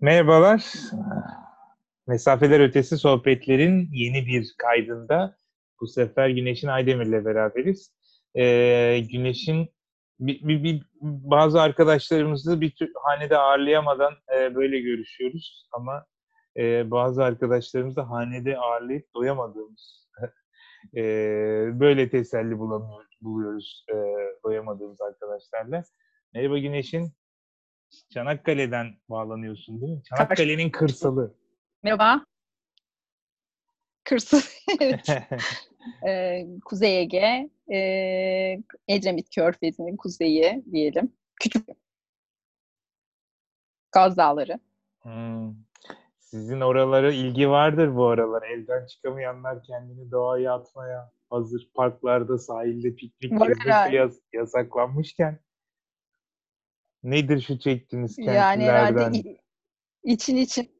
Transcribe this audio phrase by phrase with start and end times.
[0.00, 0.64] Merhabalar.
[2.06, 5.36] Mesafeler Ötesi Sohbetler'in yeni bir kaydında
[5.80, 7.94] bu sefer Güneş'in Aydemir'le beraberiz.
[8.34, 9.68] Ee, Güneş'in
[10.20, 16.06] bir, bir, bir, bazı arkadaşlarımızı bir tür, hanede ağırlayamadan e, böyle görüşüyoruz ama
[16.56, 20.08] e, bazı arkadaşlarımızı da hanede ağırlayıp doyamadığımız
[20.96, 21.02] e,
[21.80, 23.94] böyle teselli bulamıyoruz, buluyoruz e,
[24.44, 25.82] doyamadığımız arkadaşlarla.
[26.34, 27.19] Merhaba Güneş'in.
[28.14, 30.02] Çanakkale'den bağlanıyorsun değil mi?
[30.02, 31.34] Çanakkale'nin kırsalı.
[31.82, 32.24] Merhaba.
[34.04, 34.40] Kırsal.
[36.06, 37.78] ee, Kuzey Ege, e,
[38.88, 41.12] Edremit Körfezi'nin kuzeyi diyelim.
[41.40, 41.66] Küçük
[43.92, 44.60] Gaz Dağları.
[45.02, 45.54] Hmm.
[46.18, 48.42] Sizin oralara ilgi vardır bu aralar.
[48.42, 51.70] Evden çıkamayanlar kendini doğaya atmaya hazır.
[51.74, 53.32] Parklarda, sahilde piknik
[53.92, 55.38] yas- yasaklanmışken
[57.02, 58.40] Nedir şu çektiğiniz kentlerden?
[58.40, 59.36] Yani herhalde
[60.02, 60.70] için için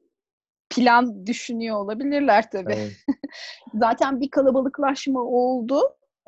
[0.71, 2.73] plan düşünüyor olabilirler tabii.
[2.73, 2.93] Evet.
[3.75, 5.81] Zaten bir kalabalıklaşma oldu.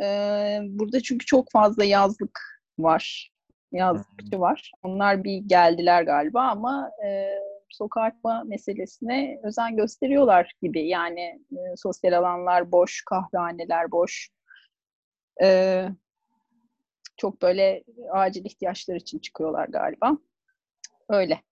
[0.03, 2.41] Ee, burada çünkü çok fazla yazlık
[2.79, 3.33] var.
[3.73, 4.73] Yazlıkçı var.
[4.83, 7.29] Onlar bir geldiler galiba ama e,
[7.71, 10.89] sokağa çıkma meselesine özen gösteriyorlar gibi.
[10.89, 11.21] Yani
[11.53, 14.29] e, sosyal alanlar boş, kahvehaneler boş.
[15.43, 15.89] E,
[17.17, 20.17] çok böyle acil ihtiyaçlar için çıkıyorlar galiba.
[21.09, 21.43] Öyle.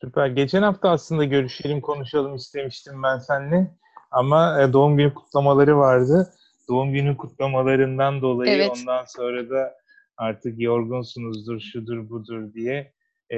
[0.00, 0.26] Süper.
[0.26, 3.70] Geçen hafta aslında görüşelim, konuşalım istemiştim ben seninle.
[4.10, 6.34] Ama e, doğum günü kutlamaları vardı.
[6.68, 8.70] Doğum günü kutlamalarından dolayı evet.
[8.80, 9.74] ondan sonra da
[10.16, 12.92] artık yorgunsunuzdur, şudur budur diye
[13.32, 13.36] e,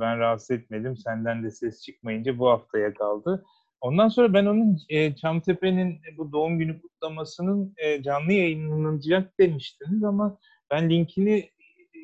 [0.00, 0.96] ben rahatsız etmedim.
[0.96, 3.44] Senden de ses çıkmayınca bu haftaya kaldı.
[3.80, 10.38] Ondan sonra ben onun e, Çamtepe'nin bu doğum günü kutlamasının e, canlı yayınlanacak demiştiniz ama
[10.70, 11.50] ben linkini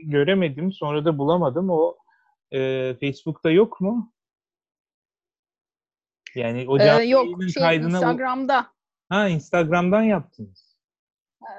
[0.05, 0.73] göremedim.
[0.73, 1.71] Sonra da bulamadım.
[1.71, 1.97] O
[2.53, 4.13] e, Facebook'ta yok mu?
[6.35, 7.97] Yani o canlı ee, yok, şey, kaydına...
[7.97, 8.67] Instagram'da.
[9.09, 10.77] Ha Instagram'dan yaptınız.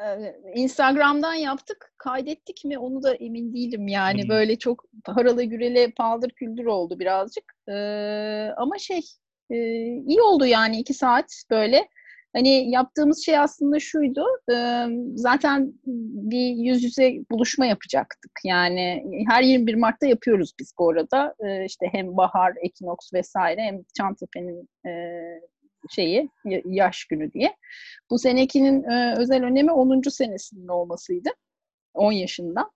[0.05, 1.93] Ee, Instagram'dan yaptık.
[1.97, 4.21] Kaydettik mi onu da emin değilim yani.
[4.23, 4.29] Hmm.
[4.29, 7.53] Böyle çok haralı gürele paldır küldür oldu birazcık.
[7.67, 9.01] Ee, ama şey
[9.49, 9.57] e,
[10.07, 11.87] iyi oldu yani iki saat böyle.
[12.35, 14.25] Hani yaptığımız şey aslında şuydu.
[15.15, 15.73] zaten
[16.31, 18.31] bir yüz yüze buluşma yapacaktık.
[18.45, 21.35] Yani her 21 Mart'ta yapıyoruz biz bu arada.
[21.65, 24.69] işte hem bahar, ekinoks vesaire hem Çantepe'nin
[25.89, 26.29] şeyi
[26.65, 27.55] yaş günü diye.
[28.09, 28.83] Bu senekinin
[29.17, 30.01] özel önemi 10.
[30.09, 31.29] senesinin olmasıydı.
[31.93, 32.71] 10 yaşında.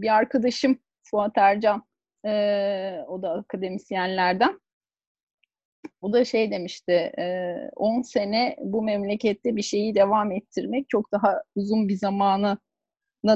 [0.00, 1.82] bir arkadaşım Fuat Ercan
[3.08, 4.60] o da akademisyenlerden
[6.02, 7.12] bu da şey demişti,
[7.76, 12.58] 10 sene bu memlekette bir şeyi devam ettirmek çok daha uzun bir zamanına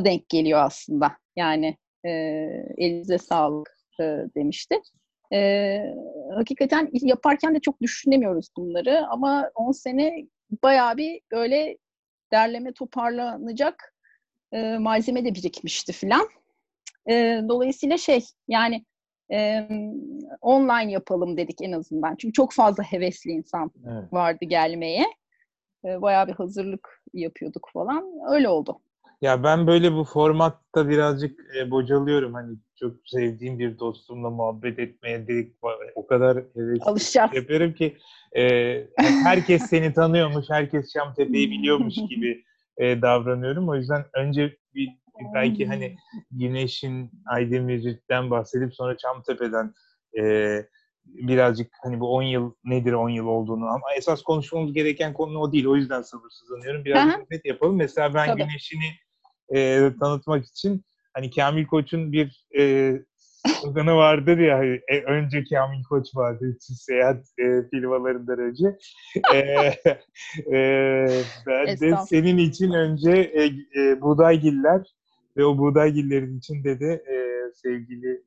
[0.04, 1.12] denk geliyor aslında.
[1.36, 1.76] Yani
[2.76, 3.76] elinize sağlık
[4.36, 4.80] demişti.
[6.34, 10.26] hakikaten yaparken de çok düşünemiyoruz bunları ama 10 sene
[10.62, 11.76] bayağı bir böyle
[12.32, 13.94] derleme toparlanacak
[14.78, 16.28] malzeme de birikmişti filan.
[17.48, 18.84] dolayısıyla şey yani
[19.32, 19.68] e,
[20.40, 22.16] online yapalım dedik en azından.
[22.16, 24.12] Çünkü çok fazla hevesli insan evet.
[24.12, 25.04] vardı gelmeye.
[25.84, 28.04] E, bayağı bir hazırlık yapıyorduk falan.
[28.30, 28.80] Öyle oldu.
[29.20, 32.34] Ya ben böyle bu formatta birazcık e, bocalıyorum.
[32.34, 35.56] Hani çok sevdiğim bir dostumla muhabbet etmeye dedik.
[35.94, 37.96] O kadar hevesli yapıyorum ki
[38.36, 38.42] e,
[39.24, 42.44] herkes seni tanıyormuş, herkes Şamtepe'yi biliyormuş gibi
[42.76, 43.68] e, davranıyorum.
[43.68, 44.88] O yüzden önce bir
[45.34, 45.96] belki hani
[46.30, 49.74] Güneş'in Aydemir'den bahsedip sonra Çamtepe'den
[50.18, 50.22] e,
[51.04, 55.52] birazcık hani bu 10 yıl nedir 10 yıl olduğunu ama esas konuşmamız gereken konu o
[55.52, 55.66] değil.
[55.66, 56.84] O yüzden sabırsızlanıyorum.
[56.84, 57.76] Biraz net yapalım.
[57.76, 58.42] Mesela ben Tabii.
[58.42, 58.90] Güneş'ini
[59.54, 62.92] e, tanıtmak için hani Kamil Koç'un bir e,
[63.46, 68.78] sloganı vardır ya hani, e, önce Kamil Koç vardı seyahat e, firmalarından önce.
[69.34, 69.38] e,
[70.56, 71.08] e,
[71.46, 73.44] ben de senin için önce e,
[73.80, 74.94] e, Buğdaygiller
[75.36, 77.16] ve o buğdaygillerin içinde de e,
[77.54, 78.22] sevgili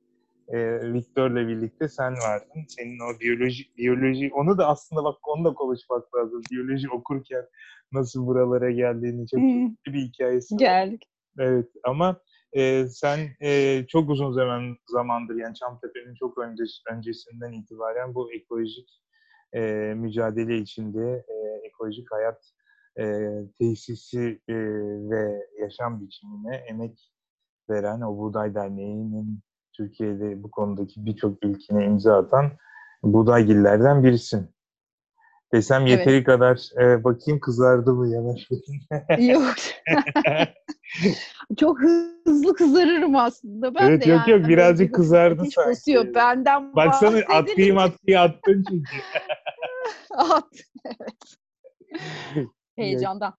[0.47, 0.57] e,
[0.93, 2.65] Viktor'la birlikte sen vardın.
[2.67, 6.41] Senin o biyoloji, biyoloji, onu da aslında bak onu da konuşmak lazım.
[6.51, 7.45] Biyoloji okurken
[7.91, 9.93] nasıl buralara geldiğini çok hmm.
[9.93, 10.59] bir hikayesi var.
[10.59, 11.03] Geldik.
[11.39, 12.21] Evet ama
[12.53, 19.01] e, sen e, çok uzun zaman zamandır yani Çamtepe'nin çok önce, öncesinden itibaren bu ekolojik
[19.53, 19.61] e,
[19.95, 22.53] mücadele içinde e, ekolojik hayat
[22.99, 23.05] e,
[23.59, 24.55] tesisi e,
[25.09, 27.11] ve yaşam biçimine emek
[27.69, 29.39] veren o Buğday Derneği'nin
[29.73, 32.51] Türkiye'de bu konudaki birçok ilkine imza atan
[33.03, 34.49] Buğdaygillerden birisin.
[35.53, 36.25] Desem yeteri evet.
[36.25, 38.47] kadar e, bakayım kızardı mı yanaş
[39.19, 39.55] Yok.
[41.57, 41.79] Çok
[42.25, 43.75] hızlı kızarırım aslında.
[43.75, 44.41] Ben evet, de yok yani.
[44.41, 45.69] yok birazcık kızardı Hiç sanki.
[45.69, 46.13] Basıyor.
[46.13, 48.97] Benden Baksana atlayayım atlayayım attın çünkü.
[50.17, 50.53] At.
[50.85, 52.47] Evet.
[52.77, 53.33] Heyecandan.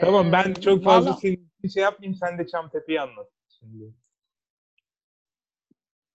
[0.00, 1.20] Tamam ben çok fazla Vallahi...
[1.20, 3.94] senin şey yapmayayım sen de Çamtepe'yi anlat şimdi.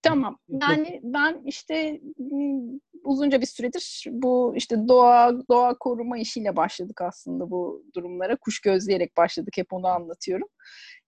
[0.02, 0.40] Tamam.
[0.48, 2.02] Yani ben işte
[3.04, 8.36] uzunca bir süredir bu işte doğa doğa koruma işiyle başladık aslında bu durumlara.
[8.36, 9.54] Kuş gözleyerek başladık.
[9.58, 10.48] Hep onu anlatıyorum.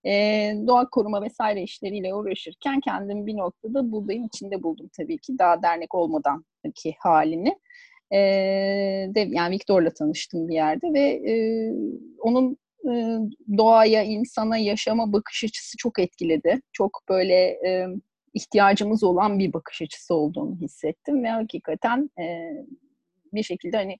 [0.06, 5.40] Ee, doğa koruma vesaire işleriyle uğraşırken kendimi bir noktada buğdayın içinde buldum tabii ki.
[5.40, 6.46] Daha dernek olmadan
[6.76, 7.60] ki halini.
[8.12, 11.34] Ee, de, yani Viktor'la tanıştım bir yerde ve e,
[12.20, 12.92] onun e,
[13.58, 16.62] doğaya, insana, yaşama bakış açısı çok etkiledi.
[16.74, 17.88] Çok böyle e,
[18.34, 22.52] ihtiyacımız olan bir bakış açısı olduğunu hissettim ve hakikaten e,
[23.34, 23.98] bir şekilde hani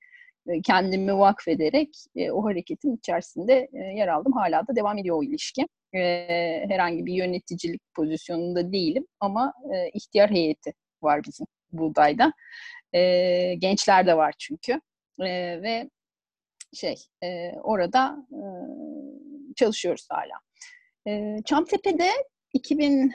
[0.48, 4.34] e, kendimi vakfederek e, o hareketin içerisinde e, yer aldım.
[4.34, 5.68] Hala da devam ediyor o ilişki.
[5.96, 6.00] E,
[6.70, 12.34] herhangi bir yöneticilik pozisyonunda değilim ama e, ihtiyar heyeti var bizim buğdayda.
[12.94, 14.82] E, gençler de var çünkü.
[15.20, 15.90] E, ve
[16.74, 18.42] şey e, orada e,
[19.56, 20.40] çalışıyoruz hala.
[21.08, 22.10] E, Çamtepe'de
[22.54, 23.14] 2000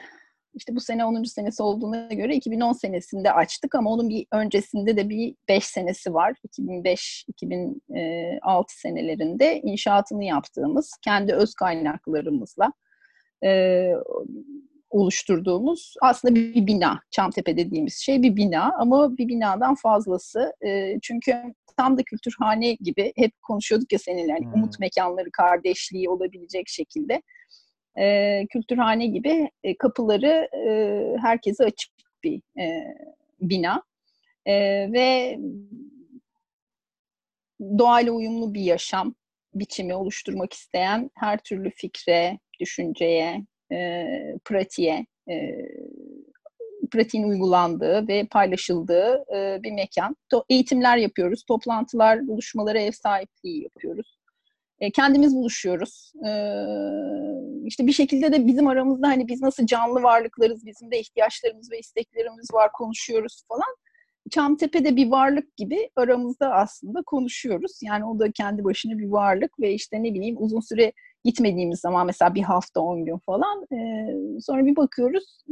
[0.55, 1.23] işte bu sene 10.
[1.23, 6.33] senesi olduğuna göre 2010 senesinde açtık ama onun bir öncesinde de bir 5 senesi var.
[6.59, 12.73] 2005-2006 senelerinde inşaatını yaptığımız kendi öz kaynaklarımızla
[14.89, 17.01] oluşturduğumuz aslında bir bina.
[17.11, 20.53] Çamtepe dediğimiz şey bir bina ama bir binadan fazlası.
[20.65, 24.53] E, çünkü tam da kültürhane gibi hep konuşuyorduk ya seninle hani hmm.
[24.53, 27.21] umut mekanları kardeşliği olabilecek şekilde
[27.99, 31.91] e, kültürhane gibi e, kapıları e, herkese açık
[32.23, 32.95] bir e,
[33.41, 33.83] bina
[34.45, 34.53] e,
[34.91, 35.39] ve
[37.77, 39.15] doğayla uyumlu bir yaşam
[39.53, 44.05] biçimi oluşturmak isteyen her türlü fikre, düşünceye, e,
[44.45, 45.35] pratiğe, e,
[46.91, 50.15] pratiğin uygulandığı ve paylaşıldığı e, bir mekan.
[50.33, 54.17] To- eğitimler yapıyoruz, toplantılar, buluşmalara ev sahipliği yapıyoruz.
[54.79, 56.13] E, kendimiz buluşuyoruz.
[56.27, 56.31] E,
[57.65, 61.79] işte bir şekilde de bizim aramızda hani biz nasıl canlı varlıklarız, bizim de ihtiyaçlarımız ve
[61.79, 63.75] isteklerimiz var, konuşuyoruz falan.
[64.31, 67.79] Çamtepe'de bir varlık gibi aramızda aslında konuşuyoruz.
[67.83, 70.91] Yani o da kendi başına bir varlık ve işte ne bileyim uzun süre
[71.25, 73.77] gitmediğimiz zaman mesela bir hafta on gün falan e,
[74.41, 75.43] sonra bir bakıyoruz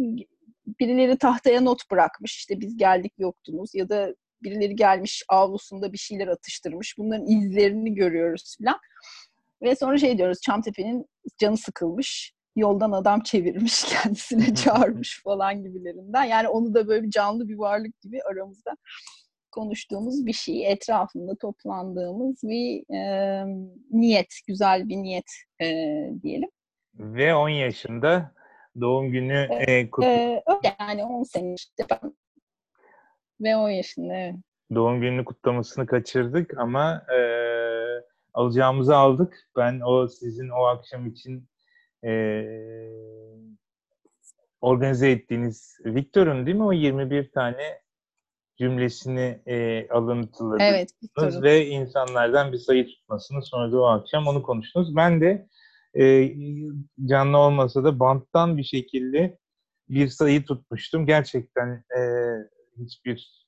[0.79, 6.27] birileri tahtaya not bırakmış işte biz geldik yoktunuz ya da birileri gelmiş avlusunda bir şeyler
[6.27, 8.79] atıştırmış bunların izlerini görüyoruz falan.
[9.61, 11.05] Ve sonra şey diyoruz Çamtepe'nin
[11.37, 12.33] canı sıkılmış.
[12.55, 16.23] Yoldan adam çevirmiş kendisine çağırmış falan gibilerinden.
[16.23, 18.71] Yani onu da böyle bir canlı bir varlık gibi aramızda
[19.53, 20.71] konuştuğumuz bir şey.
[20.71, 23.45] Etrafında toplandığımız bir e,
[23.91, 25.65] niyet, güzel bir niyet e,
[26.23, 26.50] diyelim.
[26.94, 28.31] Ve 10 yaşında
[28.81, 30.09] doğum günü e, kutlu.
[30.09, 32.15] E, öyle yani 10 sene işte ben.
[33.41, 34.35] Ve 10 yaşında evet.
[34.75, 37.19] Doğum gününü kutlamasını kaçırdık ama e,
[38.33, 39.49] alacağımızı aldık.
[39.57, 41.47] Ben o sizin o akşam için
[42.06, 42.44] e,
[44.61, 47.82] organize ettiğiniz Victor'un değil mi o 21 tane
[48.57, 54.95] cümlesini e, alıntıladınız evet, ve insanlardan bir sayı tutmasını sonra da o akşam onu konuştunuz.
[54.95, 55.47] Ben de
[56.00, 56.33] e,
[57.05, 59.38] canlı olmasa da banttan bir şekilde
[59.89, 61.05] bir sayı tutmuştum.
[61.05, 62.01] Gerçekten e,
[62.79, 63.45] hiçbir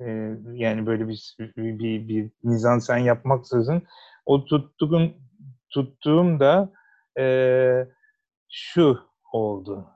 [0.00, 0.06] e,
[0.52, 3.82] yani böyle bir bir, bir, bir mizansen yapmaksızın
[4.26, 5.14] o tuttuğum
[5.70, 6.72] tuttuğum da
[7.18, 7.86] e,
[8.50, 8.98] şu
[9.32, 9.86] oldu.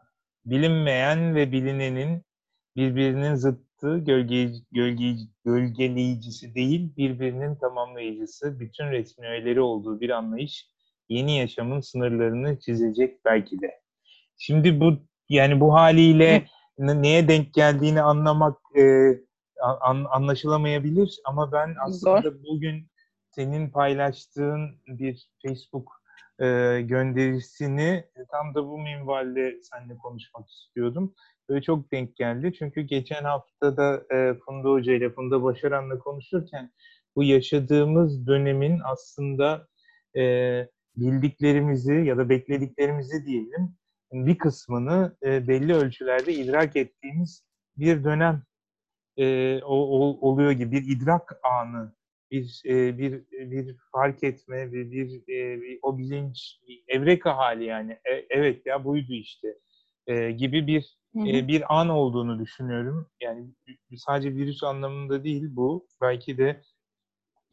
[0.44, 2.25] Bilinmeyen ve bilinenin
[2.76, 5.14] birbirinin zıttı, gölge, gölge,
[5.44, 10.66] gölgeleyicisi değil, birbirinin tamamlayıcısı, bütün resmi öğeleri olduğu bir anlayış
[11.08, 13.70] yeni yaşamın sınırlarını çizecek belki de.
[14.38, 14.92] Şimdi bu
[15.28, 16.46] yani bu haliyle
[16.78, 18.82] neye denk geldiğini anlamak e,
[19.80, 22.34] an, anlaşılamayabilir ama ben aslında Zor.
[22.48, 22.90] bugün
[23.30, 25.95] senin paylaştığın bir Facebook
[26.40, 31.14] e, gönderisini tam da bu minvalde seninle konuşmak istiyordum.
[31.48, 32.52] Böyle çok denk geldi.
[32.58, 36.72] Çünkü geçen hafta da e, Funda Hoca ile Funda Başaran'la konuşurken
[37.16, 39.68] bu yaşadığımız dönemin aslında
[40.16, 40.22] e,
[40.96, 43.76] bildiklerimizi ya da beklediklerimizi diyelim
[44.12, 47.42] bir kısmını e, belli ölçülerde idrak ettiğimiz
[47.76, 48.42] bir dönem
[49.16, 51.95] e, o, o, oluyor gibi bir idrak anı,
[52.30, 57.64] bir e, bir bir fark etme ve bir, e, bir o bilinç, bir evreka hali
[57.64, 57.92] yani.
[57.92, 59.48] E, evet ya buydu işte.
[60.06, 63.10] e, gibi bir e, bir an olduğunu düşünüyorum.
[63.22, 63.46] Yani
[63.96, 65.88] sadece virüs anlamında değil bu.
[66.02, 66.62] Belki de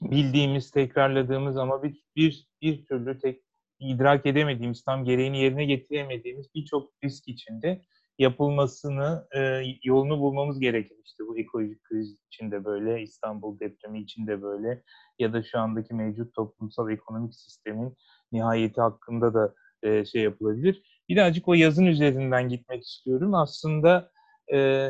[0.01, 3.41] bildiğimiz, tekrarladığımız ama bir bir, bir türlü tek
[3.79, 7.81] idrak edemediğimiz, tam gereğini yerine getiremediğimiz birçok risk içinde
[8.20, 10.98] yapılmasını, e, yolunu bulmamız gerekir.
[11.05, 14.84] İşte bu ekolojik kriz içinde böyle, İstanbul depremi içinde böyle
[15.20, 17.98] ya da şu andaki mevcut toplumsal ekonomik sistemin
[18.32, 19.53] nihayeti hakkında da
[19.84, 21.03] e, şey yapılabilir.
[21.10, 23.34] Birazcık o yazın üzerinden gitmek istiyorum.
[23.34, 24.12] Aslında
[24.53, 24.89] e,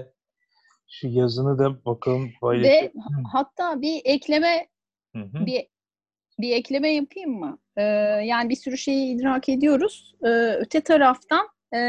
[0.89, 2.83] şu yazını da bakalım paylaşalım.
[2.83, 2.91] Ve
[3.31, 4.67] hatta bir ekleme
[5.15, 5.45] Hı-hı.
[5.45, 5.67] bir
[6.39, 7.57] bir ekleme yapayım mı?
[7.77, 7.81] Ee,
[8.25, 10.15] yani bir sürü şeyi idrak ediyoruz.
[10.23, 10.27] Ee,
[10.59, 11.79] öte taraftan e,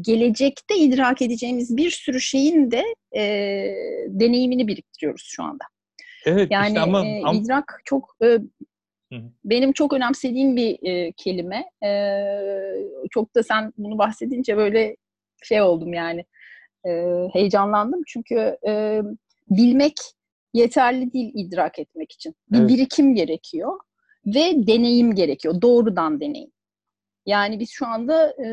[0.00, 2.84] gelecekte idrak edeceğimiz bir sürü şeyin de
[3.16, 3.22] e,
[4.08, 5.64] deneyimini biriktiriyoruz şu anda.
[6.26, 7.38] Evet, yani işte ama, e, ama...
[7.38, 8.38] idrak çok e,
[9.44, 11.64] benim çok önemsediğim bir e, kelime.
[11.84, 11.90] E,
[13.10, 14.96] çok da sen bunu bahsedince böyle
[15.42, 16.24] şey oldum yani
[16.86, 16.90] e,
[17.32, 19.02] heyecanlandım çünkü e,
[19.50, 19.94] bilmek
[20.54, 22.34] yeterli değil idrak etmek için.
[22.52, 22.68] Bir evet.
[22.68, 23.78] birikim gerekiyor
[24.26, 25.62] ve deneyim gerekiyor.
[25.62, 26.50] Doğrudan deneyim.
[27.30, 28.48] Yani biz şu anda e,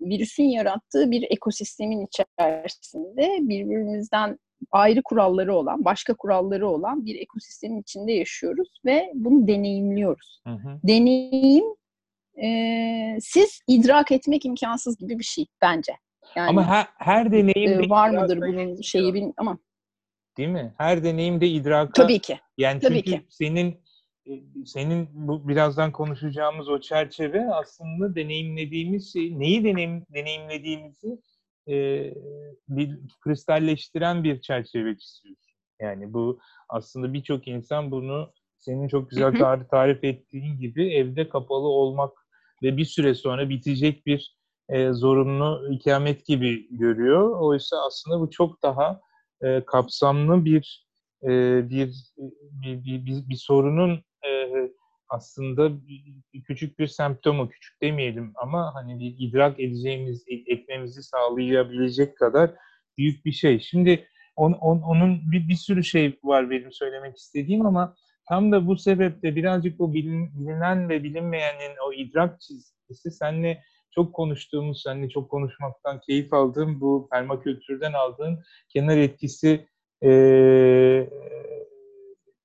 [0.00, 4.38] virüsün yarattığı bir ekosistemin içerisinde birbirimizden
[4.70, 10.40] ayrı kuralları olan, başka kuralları olan bir ekosistemin içinde yaşıyoruz ve bunu deneyimliyoruz.
[10.46, 10.80] Hı hı.
[10.84, 11.64] Deneyim
[12.42, 15.92] e, siz idrak etmek imkansız gibi bir şey bence.
[16.36, 19.58] Yani, ama her, her deneyim e, var mıdır bunun şeyi bilmiyorum ama
[20.36, 20.74] değil mi?
[20.78, 22.38] Her deneyimde idraka Tabii ki.
[22.58, 23.26] Yani Tabii çünkü ki.
[23.28, 23.80] senin
[24.66, 31.20] senin bu birazdan konuşacağımız o çerçeve aslında deneyimlediğimiz şey, neyi deneyim, deneyimlediğimizi
[31.68, 31.74] e,
[32.68, 35.54] bir kristalleştiren bir çerçeve çiziyorsun.
[35.80, 41.68] Yani bu aslında birçok insan bunu senin çok güzel tarif, tarif ettiğin gibi evde kapalı
[41.68, 42.12] olmak
[42.62, 44.36] ve bir süre sonra bitecek bir
[44.68, 47.40] e, zorunlu ikamet gibi görüyor.
[47.40, 49.00] Oysa aslında bu çok daha
[49.42, 50.86] e, kapsamlı bir,
[51.22, 51.28] e,
[51.70, 51.94] bir,
[52.40, 54.30] bir, bir, bir, bir sorunun e,
[55.08, 55.72] aslında
[56.46, 62.50] küçük bir semptomu, küçük demeyelim ama hani idrak edeceğimiz, etmemizi sağlayabilecek kadar
[62.98, 63.60] büyük bir şey.
[63.60, 67.96] Şimdi on, on, onun bir, bir sürü şey var benim söylemek istediğim ama
[68.28, 73.62] tam da bu sebeple birazcık bilin, bilinen ve bilinmeyenin o idrak çizgisi senle
[73.94, 79.66] çok konuştuğumuz, seninle çok konuşmaktan keyif aldığım bu permakültürden aldığın kenar etkisi
[80.04, 80.10] e,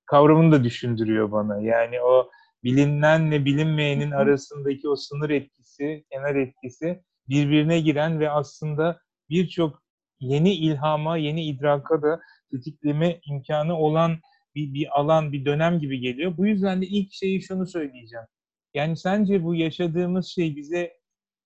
[0.06, 1.60] kavramını da düşündürüyor bana.
[1.60, 2.30] Yani o
[2.64, 9.82] bilinenle bilinmeyenin arasındaki o sınır etkisi, kenar etkisi birbirine giren ve aslında birçok
[10.20, 12.20] yeni ilhama, yeni idraka da
[12.50, 14.18] tetikleme imkanı olan
[14.54, 16.36] bir, bir alan, bir dönem gibi geliyor.
[16.36, 18.26] Bu yüzden de ilk şeyi şunu söyleyeceğim.
[18.74, 20.92] Yani sence bu yaşadığımız şey bize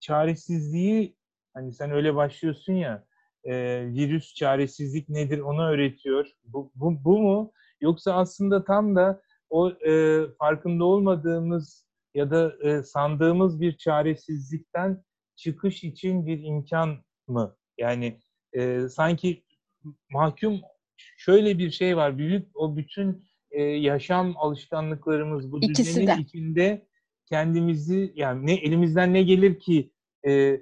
[0.01, 1.17] çaresizliği
[1.55, 3.05] hani sen öyle başlıyorsun ya
[3.45, 3.55] e,
[3.87, 6.27] virüs çaresizlik nedir onu öğretiyor.
[6.45, 7.53] Bu, bu, bu mu?
[7.81, 15.05] Yoksa aslında tam da o e, farkında olmadığımız ya da e, sandığımız bir çaresizlikten
[15.37, 17.57] çıkış için bir imkan mı?
[17.79, 18.21] Yani
[18.53, 19.45] e, sanki
[20.11, 20.61] mahkum
[20.97, 22.19] şöyle bir şey var.
[22.19, 26.17] Büyük o bütün e, yaşam alışkanlıklarımız bu İkisi düzenin de.
[26.21, 26.87] içinde
[27.27, 29.93] kendimizi yani ne elimizden ne gelir ki
[30.27, 30.61] e,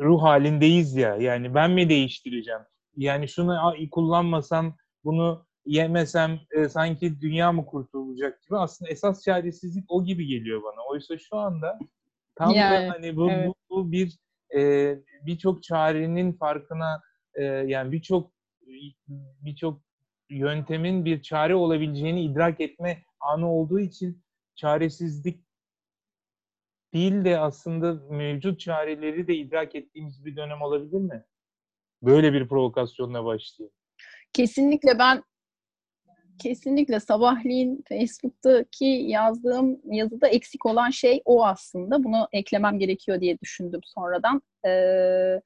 [0.00, 1.16] ruh halindeyiz ya.
[1.16, 2.60] Yani ben mi değiştireceğim?
[2.96, 3.58] Yani şunu
[3.90, 8.56] kullanmasam, bunu yemesem e, sanki dünya mı kurtulacak gibi.
[8.56, 10.86] Aslında esas çaresizlik o gibi geliyor bana.
[10.90, 11.78] Oysa şu anda
[12.34, 13.48] tam yani, da hani bu, evet.
[13.48, 14.18] bu, bu bir
[14.56, 14.94] e,
[15.26, 17.02] birçok çarenin farkına
[17.34, 18.34] e, yani birçok
[19.40, 19.80] birçok
[20.30, 24.22] yöntemin bir çare olabileceğini idrak etme anı olduğu için
[24.54, 25.44] çaresizlik
[26.94, 31.24] değil de aslında mevcut çareleri de idrak ettiğimiz bir dönem olabilir mi?
[32.02, 33.74] Böyle bir provokasyonla başlayayım.
[34.32, 35.22] Kesinlikle ben
[36.38, 42.04] kesinlikle sabahleyin Facebook'taki yazdığım yazıda eksik olan şey o aslında.
[42.04, 44.42] Bunu eklemem gerekiyor diye düşündüm sonradan.
[44.66, 45.40] Ee,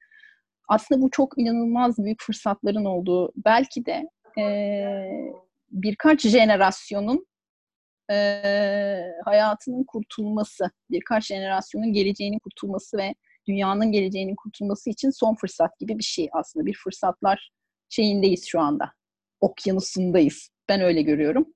[0.67, 4.09] aslında bu çok inanılmaz büyük fırsatların olduğu belki de
[4.41, 4.43] e,
[5.71, 7.25] birkaç jenerasyonun
[8.11, 8.41] e,
[9.25, 13.15] hayatının kurtulması, birkaç jenerasyonun geleceğinin kurtulması ve
[13.47, 16.65] dünyanın geleceğinin kurtulması için son fırsat gibi bir şey aslında.
[16.65, 17.51] Bir fırsatlar
[17.89, 18.91] şeyindeyiz şu anda.
[19.41, 20.49] Okyanusundayız.
[20.69, 21.53] Ben öyle görüyorum.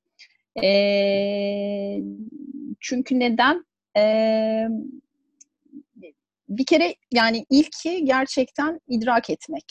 [0.63, 1.99] E,
[2.79, 3.65] çünkü neden?
[3.97, 4.03] E,
[6.49, 9.65] bir kere yani ilki gerçekten idrak etmek.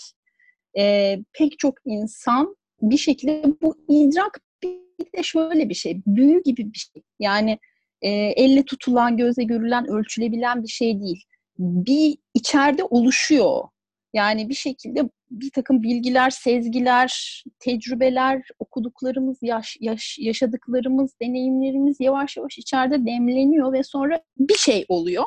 [0.79, 6.73] E, pek çok insan bir şekilde bu idrak bir de şöyle bir şey, büyü gibi
[6.73, 7.03] bir şey.
[7.21, 7.59] Yani
[8.03, 11.25] e, elle tutulan, göze görülen, ölçülebilen bir şey değil.
[11.59, 13.65] bir içeride oluşuyor.
[14.13, 22.59] Yani bir şekilde bir takım bilgiler, sezgiler, tecrübeler, okuduklarımız, yaş, yaş, yaşadıklarımız, deneyimlerimiz yavaş yavaş
[22.59, 25.25] içeride demleniyor ve sonra bir şey oluyor.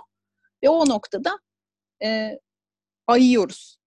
[0.63, 1.39] Ve o noktada
[2.03, 2.39] e,
[3.07, 3.77] ayıyoruz.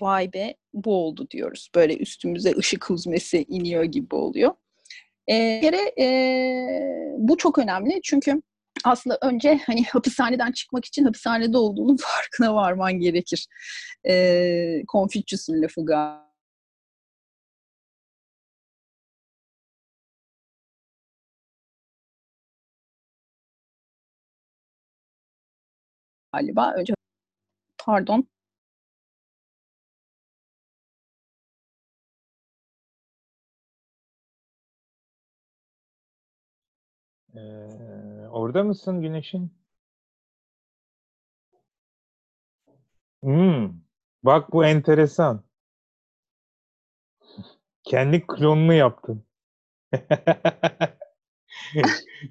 [0.00, 1.70] Vay be bu oldu diyoruz.
[1.74, 4.54] Böyle üstümüze ışık huzmesi iniyor gibi oluyor.
[5.30, 6.08] E, bir kere e,
[7.18, 8.42] bu çok önemli çünkü
[8.84, 13.46] aslında önce hani hapishaneden çıkmak için hapishanede olduğunun farkına varman gerekir.
[14.08, 15.82] E, Confucius'un lafı
[26.32, 26.74] galiba.
[26.76, 26.94] Önce
[27.78, 28.28] pardon.
[37.34, 37.87] Ee,
[38.30, 39.52] orada mısın Güneş'in?
[43.22, 43.72] Hmm.
[44.22, 45.42] Bak bu enteresan.
[47.84, 49.24] Kendi klonunu yaptın.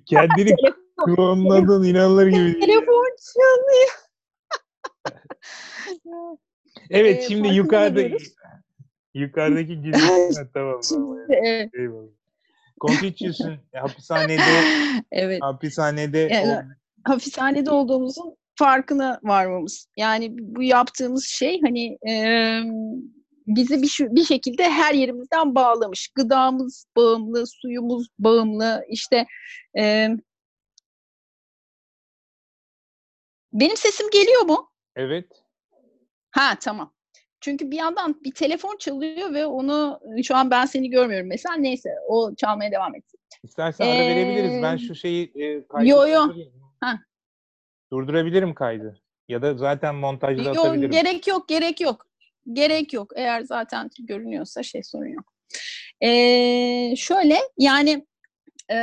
[0.05, 0.55] Kendini
[1.05, 2.59] klonladın inanılır gibi.
[2.59, 3.89] Telefon çalıyor.
[6.89, 8.17] evet ee, şimdi yukarıda
[9.13, 11.17] yukarıdaki güneş tamam tamam.
[11.29, 11.69] Evet.
[11.73, 12.16] Eyvallah.
[12.81, 14.41] Confucius'un hapishanede
[15.11, 15.41] evet.
[15.41, 17.11] hapishanede yani, o...
[17.11, 19.87] hapishanede olduğumuzun farkına varmamız.
[19.97, 22.13] Yani bu yaptığımız şey hani e,
[23.47, 26.07] bizi bir, bir şekilde her yerimizden bağlamış.
[26.15, 28.85] Gıdamız bağımlı, suyumuz bağımlı.
[28.89, 29.25] İşte
[29.77, 30.09] e,
[33.53, 34.71] benim sesim geliyor mu?
[34.95, 35.43] Evet.
[36.31, 36.96] Ha tamam.
[37.47, 41.55] Çünkü bir yandan bir telefon çalıyor ve onu şu an ben seni görmüyorum mesela.
[41.55, 43.19] Neyse o çalmaya devam etsin.
[43.43, 44.63] İstersen ee, ara verebiliriz.
[44.63, 46.21] Ben şu şeyi e, kaydı yo, yo.
[46.79, 46.99] Ha.
[47.91, 49.01] Durdurabilirim kaydı.
[49.27, 50.91] Ya da zaten montajda yo, atabilirim.
[50.91, 52.05] Gerek yok, gerek yok.
[52.53, 53.11] Gerek yok.
[53.15, 55.33] Eğer zaten görünüyorsa şey sorun yok.
[56.01, 58.05] Ee, şöyle yani
[58.71, 58.75] e,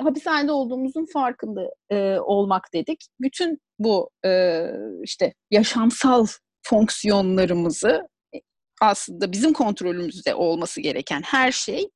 [0.00, 3.06] hapishanede olduğumuzun farkında e, olmak dedik.
[3.20, 4.62] Bütün bu e,
[5.02, 6.26] işte yaşamsal
[6.62, 8.38] fonksiyonlarımızı e,
[8.80, 11.88] aslında bizim kontrolümüzde olması gereken her şey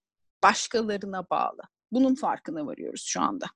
[0.42, 1.60] başkalarına bağlı.
[1.92, 3.46] Bunun farkına varıyoruz şu anda.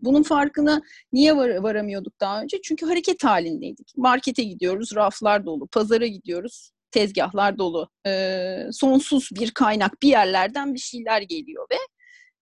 [0.00, 2.60] Bunun farkına niye var, varamıyorduk daha önce?
[2.62, 3.92] Çünkü hareket halindeydik.
[3.96, 5.66] Markete gidiyoruz, raflar dolu.
[5.66, 7.88] Pazara gidiyoruz, tezgahlar dolu.
[8.06, 11.76] Ee, sonsuz bir kaynak bir yerlerden bir şeyler geliyor ve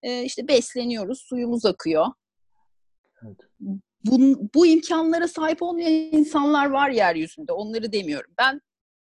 [0.09, 2.07] e, işte besleniyoruz, suyumuz akıyor.
[3.23, 3.37] Evet
[4.05, 7.51] bu, bu imkanlara sahip olmayan insanlar var yeryüzünde.
[7.51, 8.31] Onları demiyorum.
[8.37, 8.61] Ben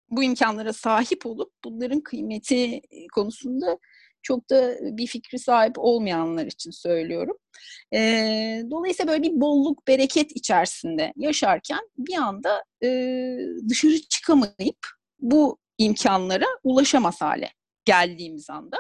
[0.10, 2.82] bu imkanlara sahip olup bunların kıymeti
[3.14, 3.78] konusunda
[4.24, 7.38] çok da bir fikri sahip olmayanlar için söylüyorum.
[7.94, 8.00] E,
[8.72, 12.90] dolayısıyla böyle bir bolluk, bereket içerisinde yaşarken bir anda e,
[13.70, 14.88] dışarı çıkamayıp
[15.20, 17.50] bu imkanlara ulaşamaz hale
[17.86, 18.78] geldiğimiz anda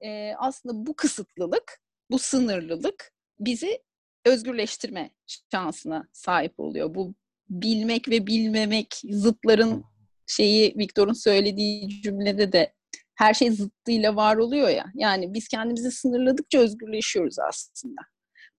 [0.00, 3.82] e, aslında bu kısıtlılık, bu sınırlılık bizi
[4.26, 5.10] özgürleştirme
[5.52, 6.94] şansına sahip oluyor.
[6.94, 7.14] Bu
[7.50, 9.84] bilmek ve bilmemek zıtların
[10.26, 12.74] şeyi Victor'un söylediği cümlede de
[13.14, 14.86] her şey zıttıyla var oluyor ya.
[14.94, 18.00] Yani biz kendimizi sınırladıkça özgürleşiyoruz aslında.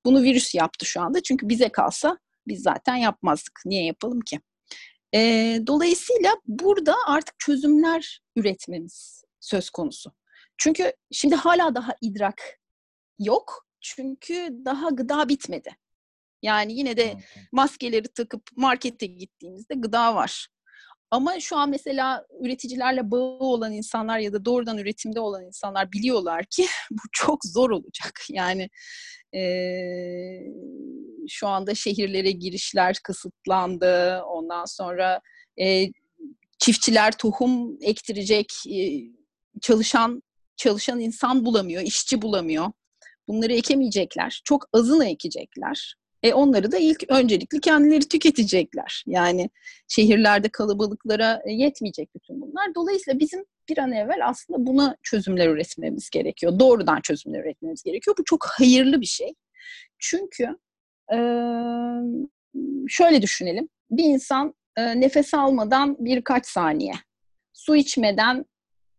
[0.06, 1.24] Bunu virüs yaptı şu anda.
[1.24, 3.62] Çünkü bize kalsa biz zaten yapmazdık.
[3.66, 4.40] Niye yapalım ki?
[5.16, 5.20] E,
[5.68, 10.12] dolayısıyla burada artık çözümler üretmemiz söz konusu.
[10.58, 12.42] Çünkü şimdi hala daha idrak
[13.20, 15.70] yok çünkü daha gıda bitmedi.
[16.42, 17.18] Yani yine de
[17.52, 20.48] maskeleri takıp markete gittiğimizde gıda var.
[21.12, 26.46] Ama şu an mesela üreticilerle bağı olan insanlar ya da doğrudan üretimde olan insanlar biliyorlar
[26.46, 28.26] ki bu çok zor olacak.
[28.30, 28.70] Yani
[29.36, 29.42] e,
[31.30, 34.22] şu anda şehirlere girişler kısıtlandı.
[34.22, 35.22] Ondan sonra
[35.62, 35.88] e,
[36.60, 39.02] çiftçiler tohum ektirecek e,
[39.62, 40.24] çalışan
[40.58, 42.72] çalışan insan bulamıyor, işçi bulamıyor.
[43.28, 44.42] Bunları ekemeyecekler.
[44.44, 45.96] Çok azını ekecekler.
[46.24, 49.04] E onları da ilk öncelikli kendileri tüketecekler.
[49.08, 49.50] Yani
[49.88, 52.76] şehirlerde kalabalıklara e, yetmeyecek bütün bunlar.
[52.76, 56.60] Dolayısıyla bizim bir an evvel aslında buna çözümler üretmemiz gerekiyor.
[56.60, 58.18] Doğrudan çözümler üretmemiz gerekiyor.
[58.20, 59.34] Bu çok hayırlı bir şey.
[60.00, 60.58] Çünkü
[62.88, 63.70] şöyle düşünelim.
[63.92, 66.94] Bir insan e, nefes almadan birkaç saniye,
[67.54, 68.46] su içmeden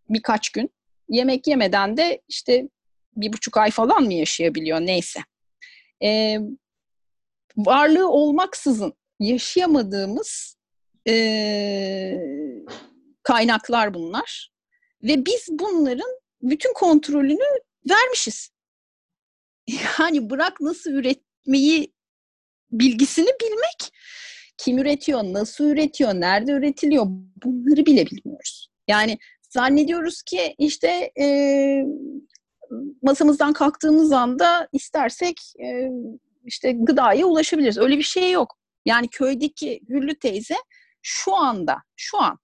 [0.08, 0.70] birkaç gün,
[1.08, 2.68] yemek yemeden de işte
[3.20, 5.20] bir buçuk ay falan mı yaşayabiliyor neyse.
[6.04, 6.38] E,
[7.56, 10.56] varlığı olmaksızın yaşayamadığımız
[11.08, 11.14] e,
[13.22, 14.50] kaynaklar bunlar.
[15.02, 17.44] Ve biz bunların bütün kontrolünü
[17.90, 18.50] vermişiz.
[19.98, 21.92] Yani bırak nasıl üretmeyi
[22.72, 23.92] bilgisini bilmek,
[24.56, 27.06] kim üretiyor, nasıl üretiyor, nerede üretiliyor
[27.44, 28.68] bunları bile bilmiyoruz.
[28.88, 29.18] Yani
[29.50, 31.26] zannediyoruz ki işte e,
[33.02, 35.88] masamızdan kalktığımız anda istersek e,
[36.44, 37.78] işte gıdaya ulaşabiliriz.
[37.78, 38.58] Öyle bir şey yok.
[38.86, 40.56] Yani köydeki Güllü teyze
[41.02, 42.38] şu anda, şu an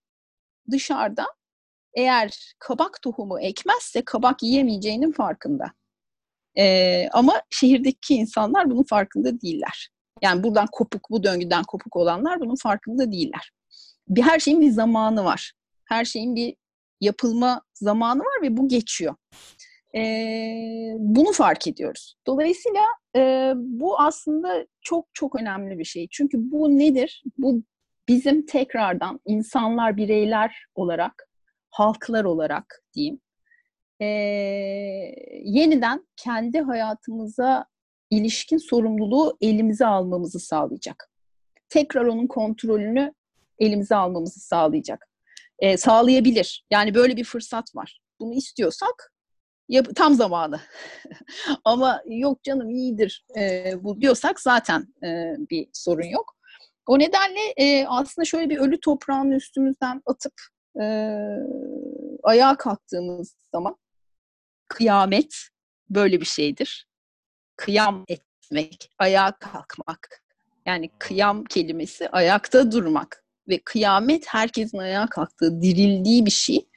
[0.71, 1.27] dışarıda
[1.95, 5.73] eğer kabak tohumu ekmezse kabak yiyemeyeceğinin farkında.
[6.59, 9.91] Ee, ama şehirdeki insanlar bunun farkında değiller.
[10.23, 13.51] Yani buradan kopuk, bu döngüden kopuk olanlar bunun farkında değiller.
[14.09, 15.53] Bir her şeyin bir zamanı var.
[15.85, 16.57] Her şeyin bir
[17.01, 19.15] yapılma zamanı var ve bu geçiyor.
[19.97, 22.15] Ee, bunu fark ediyoruz.
[22.27, 22.81] Dolayısıyla
[23.17, 26.09] e, bu aslında çok çok önemli bir şey.
[26.11, 27.23] Çünkü bu nedir?
[27.39, 27.63] Bu
[28.09, 31.29] bizim tekrardan insanlar, bireyler olarak,
[31.71, 33.21] halklar olarak diyeyim,
[34.01, 34.07] e,
[35.45, 37.67] yeniden kendi hayatımıza
[38.11, 41.11] ilişkin sorumluluğu elimize almamızı sağlayacak.
[41.69, 43.13] Tekrar onun kontrolünü
[43.59, 45.09] elimize almamızı sağlayacak.
[45.59, 46.65] E, sağlayabilir.
[46.71, 48.01] Yani böyle bir fırsat var.
[48.21, 49.14] Bunu istiyorsak
[49.69, 50.61] yap, tam zamanı.
[51.65, 56.35] Ama yok canım iyidir e, bu diyorsak zaten e, bir sorun yok.
[56.87, 60.33] O nedenle e, aslında şöyle bir ölü toprağın üstümüzden atıp
[60.81, 60.85] e,
[62.23, 63.77] ayağa kalktığımız zaman
[64.69, 65.35] kıyamet
[65.91, 66.89] böyle bir şeydir.
[67.57, 70.25] Kıyam etmek, ayağa kalkmak.
[70.67, 76.69] Yani kıyam kelimesi ayakta durmak ve kıyamet herkesin ayağa kalktığı, dirildiği bir şey.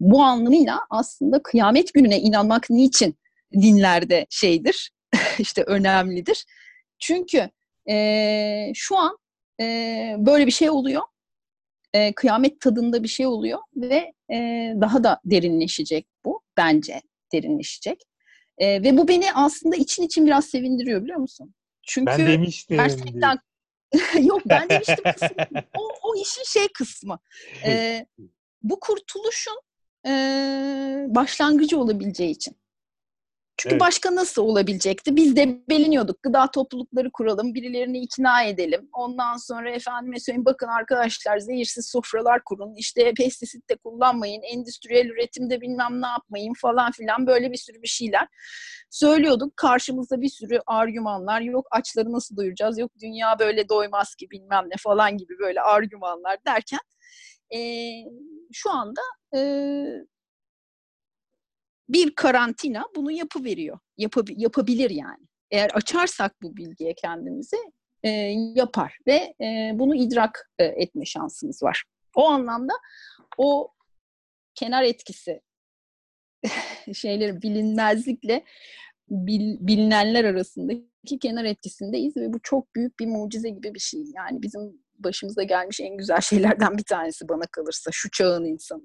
[0.00, 3.18] Bu anlamıyla aslında kıyamet gününe inanmak niçin
[3.52, 4.90] dinlerde şeydir,
[5.38, 6.44] işte önemlidir.
[6.98, 7.50] Çünkü
[7.90, 9.18] e, şu an
[9.60, 9.64] e,
[10.18, 11.02] böyle bir şey oluyor.
[11.92, 14.36] E, kıyamet tadında bir şey oluyor ve e,
[14.80, 18.02] daha da derinleşecek bu bence derinleşecek.
[18.58, 21.54] E, ve bu beni aslında için için biraz sevindiriyor biliyor musun?
[21.82, 22.76] Çünkü ben demiştim.
[22.76, 23.38] Gerçekten
[24.22, 25.62] yok ben demiştim kısmı.
[25.78, 27.18] O, o işin şey kısmı.
[27.64, 28.06] E,
[28.62, 29.60] bu kurtuluşun
[30.06, 30.12] e,
[31.08, 32.56] başlangıcı olabileceği için.
[33.58, 33.80] Çünkü evet.
[33.80, 35.16] başka nasıl olabilecekti?
[35.16, 36.22] Biz de beliniyorduk.
[36.22, 38.88] Gıda toplulukları kuralım, birilerini ikna edelim.
[38.92, 42.74] Ondan sonra efendime söyleyeyim bakın arkadaşlar zehirsiz sofralar kurun.
[42.74, 47.88] İşte pestisit de kullanmayın, endüstriyel üretimde bilmem ne yapmayın falan filan böyle bir sürü bir
[47.88, 48.28] şeyler.
[48.90, 49.56] Söylüyorduk.
[49.56, 51.40] Karşımızda bir sürü argümanlar.
[51.40, 52.78] Yok açları nasıl doyuracağız?
[52.78, 56.80] Yok dünya böyle doymaz ki bilmem ne falan gibi böyle argümanlar derken
[57.54, 57.60] e,
[58.52, 59.00] şu anda
[59.36, 59.40] e,
[61.88, 63.78] bir karantina bunu yapıveriyor.
[63.96, 65.28] Yapab yapabilir yani.
[65.50, 67.56] Eğer açarsak bu bilgiye kendimizi
[68.02, 68.08] e,
[68.54, 71.84] yapar ve e, bunu idrak e, etme şansımız var.
[72.16, 72.72] O anlamda
[73.38, 73.72] o
[74.54, 75.40] kenar etkisi
[76.94, 78.44] şeyleri bilinmezlikle
[79.10, 84.04] bil, bilinenler arasındaki kenar etkisindeyiz ve bu çok büyük bir mucize gibi bir şey.
[84.16, 88.82] Yani bizim başımıza gelmiş en güzel şeylerden bir tanesi bana kalırsa şu çağın insanı.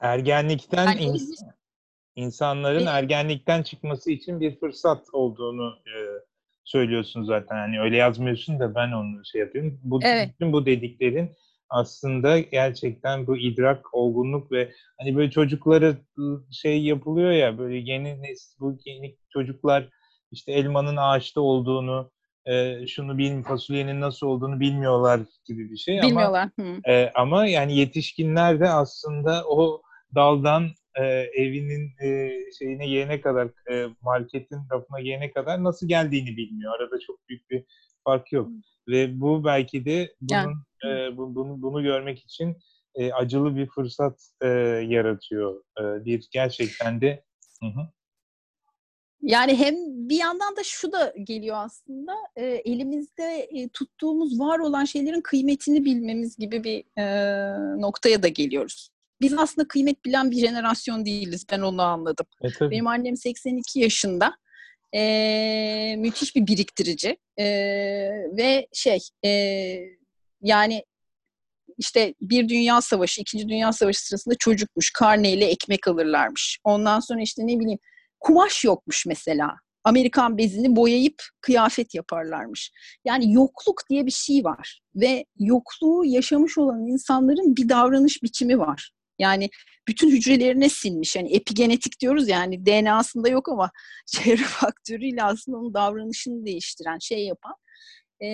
[0.00, 1.52] Ergenlikten yani, ins-
[2.16, 5.94] insanların ergenlikten çıkması için bir fırsat olduğunu e,
[6.64, 7.56] söylüyorsun zaten.
[7.56, 9.80] Hani öyle yazmıyorsun da ben onu şey yapıyorum.
[9.82, 10.28] Bu evet.
[10.28, 11.30] bütün bu dediklerin
[11.68, 15.96] aslında gerçekten bu idrak, olgunluk ve hani böyle çocukları
[16.50, 19.88] şey yapılıyor ya böyle yeni nesil, bu yeni çocuklar
[20.30, 22.10] işte elmanın ağaçta olduğunu,
[22.46, 26.02] e, şunu bilmiyor, fasulyenin nasıl olduğunu bilmiyorlar gibi bir şey.
[26.02, 26.48] Bilmiyorlar.
[26.58, 29.82] Ama, e, ama yani yetişkinler de aslında o
[30.14, 31.04] daldan e,
[31.34, 36.74] evinin e, şeyine yerine kadar e, marketin rafına yerine kadar nasıl geldiğini bilmiyor.
[36.74, 37.64] Arada çok büyük bir
[38.04, 38.48] fark yok.
[38.88, 40.54] Ve bu belki de bunun yani.
[40.84, 42.56] e, bu, bunu bunu görmek için
[42.94, 44.48] e, acılı bir fırsat e,
[44.88, 45.62] yaratıyor.
[45.80, 47.24] E, bir gerçekten de
[47.60, 47.88] hı hı.
[49.24, 49.74] Yani hem
[50.08, 55.84] bir yandan da şu da geliyor aslında e, elimizde e, tuttuğumuz var olan şeylerin kıymetini
[55.84, 57.06] bilmemiz gibi bir e,
[57.80, 58.90] noktaya da geliyoruz
[59.24, 61.46] biz aslında kıymet bilen bir jenerasyon değiliz.
[61.52, 62.26] Ben onu anladım.
[62.44, 64.36] E, Benim annem 82 yaşında.
[64.94, 67.16] E, müthiş bir biriktirici.
[67.38, 67.44] E,
[68.36, 69.30] ve şey e,
[70.42, 70.84] yani
[71.78, 74.90] işte bir dünya savaşı, ikinci dünya savaşı sırasında çocukmuş.
[74.92, 76.58] Karneyle ekmek alırlarmış.
[76.64, 77.78] Ondan sonra işte ne bileyim
[78.24, 79.56] kumaş yokmuş mesela.
[79.84, 82.72] Amerikan bezini boyayıp kıyafet yaparlarmış.
[83.04, 88.92] Yani yokluk diye bir şey var ve yokluğu yaşamış olan insanların bir davranış biçimi var.
[89.18, 89.50] Yani
[89.88, 91.16] bütün hücrelerine sinmiş.
[91.16, 93.70] Yani epigenetik diyoruz yani DNA'sında yok ama
[94.06, 97.54] çevre faktörüyle aslında onun davranışını değiştiren şey yapan.
[98.20, 98.28] E,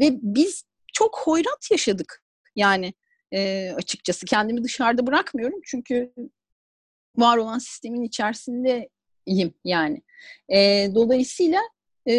[0.00, 2.22] ve biz çok hoyrat yaşadık
[2.56, 2.94] yani
[3.34, 4.26] e, açıkçası.
[4.26, 6.12] Kendimi dışarıda bırakmıyorum çünkü
[7.16, 8.02] var olan sistemin
[9.26, 10.02] içerisindeyim yani.
[10.48, 11.60] E, dolayısıyla
[12.08, 12.14] e,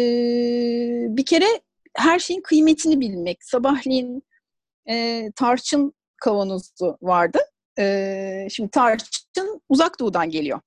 [1.08, 1.60] bir kere
[1.96, 3.44] her şeyin kıymetini bilmek.
[3.44, 4.22] Sabahleyin
[4.88, 7.38] e, tarçın kavanozu vardı.
[7.78, 10.60] E, şimdi tarçın uzak doğudan geliyor.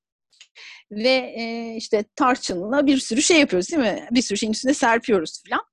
[0.91, 4.07] Ve e, işte tarçınla bir sürü şey yapıyoruz değil mi?
[4.11, 5.63] Bir sürü şeyin üstüne serpiyoruz falan.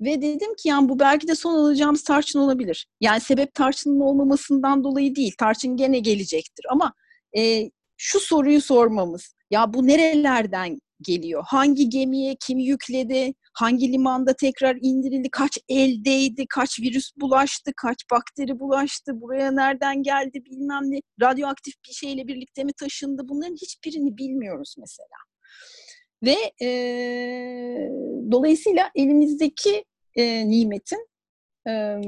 [0.00, 2.88] Ve dedim ki yani bu belki de son alacağımız tarçın olabilir.
[3.00, 5.34] Yani sebep tarçının olmamasından dolayı değil.
[5.38, 6.66] Tarçın gene gelecektir.
[6.70, 6.94] Ama
[7.36, 9.33] e, şu soruyu sormamız.
[9.54, 11.44] Ya bu nerelerden geliyor?
[11.46, 13.32] Hangi gemiye kim yükledi?
[13.52, 15.28] Hangi limanda tekrar indirildi?
[15.30, 16.44] Kaç eldeydi?
[16.48, 17.70] Kaç virüs bulaştı?
[17.76, 19.20] Kaç bakteri bulaştı?
[19.20, 21.00] Buraya nereden geldi bilmem ne.
[21.20, 23.22] Radyoaktif bir şeyle birlikte mi taşındı?
[23.28, 25.18] Bunların hiçbirini bilmiyoruz mesela.
[26.22, 26.68] Ve e,
[28.32, 29.84] dolayısıyla elimizdeki
[30.16, 31.08] e, nimetin
[31.68, 32.00] e,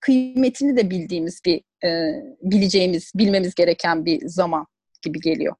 [0.00, 2.12] kıymetini de bildiğimiz bir, e,
[2.42, 4.66] bileceğimiz, bilmemiz gereken bir zaman
[5.02, 5.54] gibi geliyor.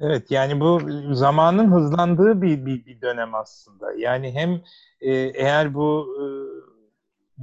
[0.00, 0.80] Evet yani bu
[1.14, 3.92] zamanın hızlandığı bir, bir, bir dönem aslında.
[3.92, 4.62] Yani hem
[5.00, 6.24] e, eğer bu e,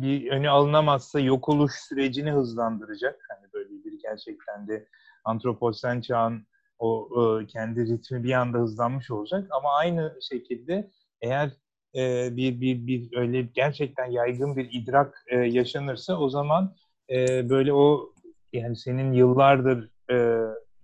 [0.01, 3.19] bir önü alınamazsa yok oluş sürecini hızlandıracak.
[3.29, 4.87] Hani böyle bir gerçekten de
[5.25, 6.47] antroposen çağın
[6.79, 7.09] o
[7.41, 9.47] e, kendi ritmi bir anda hızlanmış olacak.
[9.51, 10.91] Ama aynı şekilde
[11.21, 11.51] eğer
[11.95, 16.75] e, bir, bir, bir öyle gerçekten yaygın bir idrak e, yaşanırsa o zaman
[17.09, 18.13] e, böyle o
[18.53, 20.39] yani senin yıllardır e,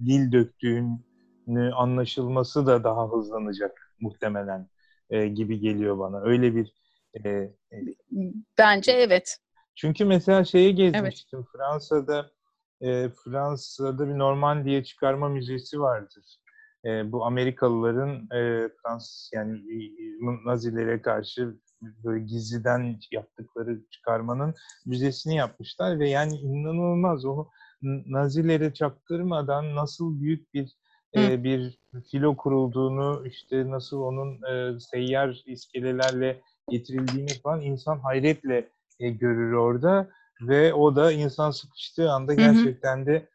[0.05, 1.10] dil döktüğün
[1.59, 4.69] anlaşılması da daha hızlanacak muhtemelen
[5.09, 6.21] e, gibi geliyor bana.
[6.21, 6.73] Öyle bir
[7.13, 7.53] e, e,
[8.57, 9.37] bence evet.
[9.75, 11.47] Çünkü mesela şeyi gezmiştim evet.
[11.55, 12.31] Fransa'da
[12.81, 16.37] e, Fransa'da bir Normandiya çıkarma müzesi vardır.
[16.85, 24.53] E, bu Amerikalıların e, Fransız yani e, Nazilere karşı böyle gizliden yaptıkları çıkarmanın
[24.85, 27.47] müzesini yapmışlar ve yani inanılmaz o
[27.81, 30.77] Nazilere çaktırmadan nasıl büyük bir
[31.15, 31.79] e, bir
[32.11, 38.69] filo kurulduğunu, işte nasıl onun e, seyyar iskelelerle getirildiğini falan insan hayretle
[38.99, 40.09] e, görür orada
[40.41, 43.29] ve o da insan sıkıştığı anda gerçekten de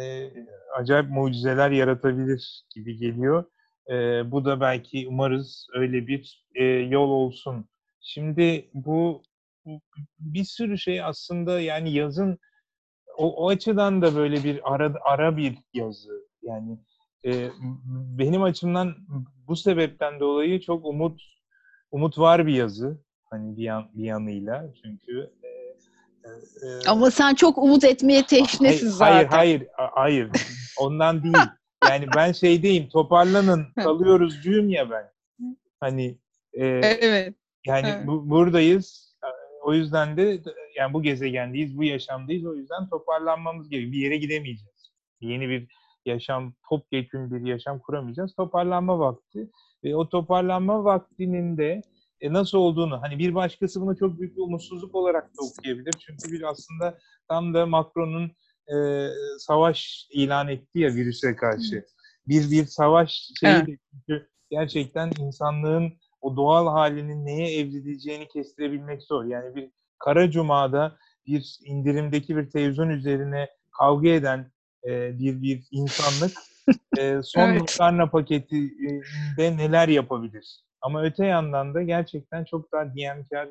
[0.00, 0.32] e,
[0.78, 3.44] acayip mucizeler yaratabilir gibi geliyor.
[3.90, 3.94] E,
[4.30, 7.68] bu da belki umarız öyle bir e, yol olsun.
[8.00, 9.22] Şimdi bu,
[9.64, 9.80] bu
[10.18, 12.38] bir sürü şey aslında yani yazın
[13.16, 16.26] o, o açıdan da böyle bir ara, ara bir yazı.
[16.42, 16.78] Yani
[17.26, 17.50] e,
[18.18, 18.94] benim açımdan
[19.46, 21.20] bu sebepten dolayı çok umut
[21.90, 22.98] umut var bir yazı
[23.30, 28.88] hani bir, yan, bir yanıyla çünkü e, e, e ama sen çok umut etmeye teşnesin
[28.88, 29.14] zaten.
[29.14, 30.30] Hayır hayır hayır
[30.78, 31.36] ondan değil.
[31.90, 35.10] Yani ben şeydeyim toparlanın kalıyoruz düğüm ya ben.
[35.80, 36.18] Hani
[36.52, 37.34] e, evet.
[37.66, 38.06] Yani evet.
[38.06, 39.06] Bu, buradayız.
[39.62, 40.40] O yüzden de
[40.76, 42.46] yani bu gezegendeyiz, bu yaşamdayız.
[42.46, 43.92] O yüzden toparlanmamız gerekiyor.
[43.92, 44.92] Bir yere gidemeyeceğiz.
[45.20, 45.68] Yeni bir
[46.06, 48.34] yaşam, topyekun bir yaşam kuramayacağız.
[48.34, 49.50] Toparlanma vakti.
[49.84, 51.82] Ve o toparlanma vaktinin de
[52.20, 55.94] e, nasıl olduğunu, hani bir başkası bunu çok büyük bir umutsuzluk olarak da okuyabilir.
[55.98, 58.30] Çünkü bir aslında tam da Macron'un
[58.74, 61.84] e, savaş ilan etti ya virüse karşı.
[62.28, 63.66] Bir bir savaş şeyi evet.
[63.66, 69.24] de çünkü gerçekten insanlığın o doğal halinin neye evrileceğini kestirebilmek zor.
[69.24, 74.52] Yani bir kara cumada bir indirimdeki bir televizyon üzerine kavga eden
[74.86, 76.32] e, bir bir insanlık
[76.98, 77.60] e, son evet.
[77.60, 80.60] makarna paketinde neler yapabilir?
[80.80, 83.48] Ama öte yandan da gerçekten çok daha diyemkar,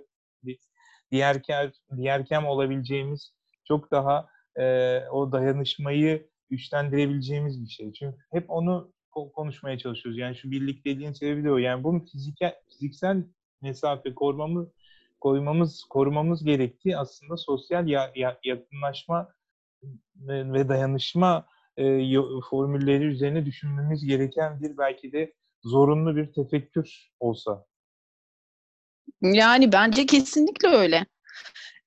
[1.12, 3.34] diğerker, diğerkem olabileceğimiz
[3.68, 4.28] çok daha
[4.60, 7.94] e, o dayanışmayı güçlendirebileceğimiz bir şey.
[7.94, 8.94] Çünkü hep onu
[9.34, 10.20] konuşmaya çalışıyoruz.
[10.20, 11.58] Yani şu birlikteliğin sebebi de o.
[11.58, 13.24] Yani bunu fiziksel, fiziksel
[13.62, 14.68] mesafe korumamız
[15.20, 19.30] koymamız, korumamız gerektiği aslında sosyal ya, ya, yakınlaşma
[20.16, 22.16] ve dayanışma e,
[22.50, 25.34] formülleri üzerine düşünmemiz gereken bir belki de
[25.64, 27.66] zorunlu bir tefekkür olsa.
[29.22, 31.06] Yani bence kesinlikle öyle.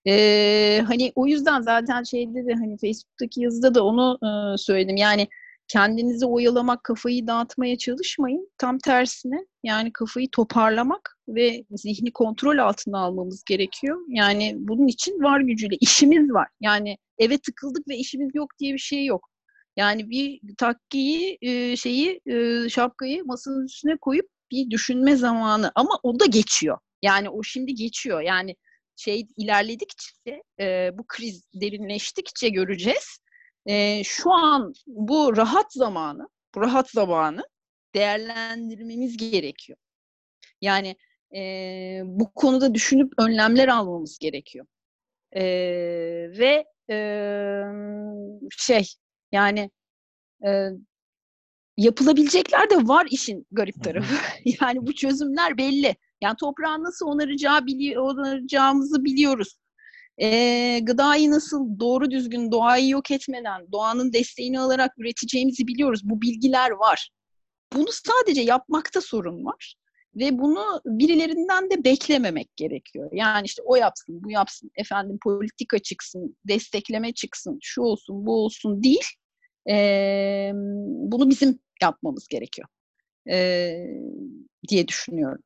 [0.07, 4.97] Ee, hani o yüzden zaten şeyde de hani Facebook'taki yazıda da onu e, söyledim.
[4.97, 5.29] Yani
[5.69, 8.51] kendinizi oyalamak, kafayı dağıtmaya çalışmayın.
[8.59, 13.99] Tam tersine yani kafayı toparlamak ve zihni kontrol altına almamız gerekiyor.
[14.09, 16.49] Yani bunun için var gücüyle işimiz var.
[16.61, 19.29] Yani eve tıkıldık ve işimiz yok diye bir şey yok.
[19.77, 25.73] Yani bir takkiyi, e, şeyi, e, şapkayı masanın üstüne koyup bir düşünme zamanı.
[25.75, 26.79] Ama o da geçiyor.
[27.03, 28.21] Yani o şimdi geçiyor.
[28.21, 28.57] Yani
[28.97, 33.19] şey ilerledikçe, e, bu kriz derinleştikçe göreceğiz.
[34.05, 37.43] Şu an bu rahat zamanı, bu rahat zamanı
[37.95, 39.79] değerlendirmemiz gerekiyor.
[40.61, 40.97] Yani
[42.05, 44.67] bu konuda düşünüp önlemler almamız gerekiyor.
[46.39, 46.65] Ve
[48.59, 48.87] şey
[49.33, 49.71] yani
[50.47, 50.69] e,
[51.77, 54.15] yapılabilecekler de var işin garip tarafı.
[54.61, 55.97] yani bu çözümler belli.
[56.21, 59.57] Yani toprağı nasıl onaracağı bili onaracağımızı biliyoruz.
[60.21, 66.01] E, gıdayı nasıl doğru düzgün doğayı yok etmeden, doğanın desteğini alarak üreteceğimizi biliyoruz.
[66.05, 67.11] Bu bilgiler var.
[67.73, 69.75] Bunu sadece yapmakta sorun var.
[70.19, 73.11] Ve bunu birilerinden de beklememek gerekiyor.
[73.13, 78.83] Yani işte o yapsın, bu yapsın, efendim politika çıksın, destekleme çıksın, şu olsun, bu olsun
[78.83, 79.07] değil.
[79.71, 80.51] Ee,
[80.85, 82.69] bunu bizim yapmamız gerekiyor
[83.31, 83.87] ee,
[84.69, 85.43] diye düşünüyorum.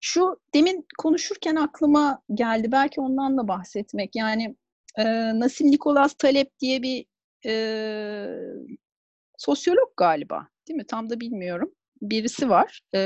[0.00, 2.72] Şu demin konuşurken aklıma geldi.
[2.72, 4.16] Belki ondan da bahsetmek.
[4.16, 4.56] Yani
[4.98, 5.04] e,
[5.38, 7.06] Nasim Nikolas Talep diye bir
[7.46, 8.26] e,
[9.38, 10.48] sosyolog galiba.
[10.68, 10.86] Değil mi?
[10.86, 11.72] Tam da bilmiyorum.
[12.02, 12.80] Birisi var.
[12.94, 12.98] E,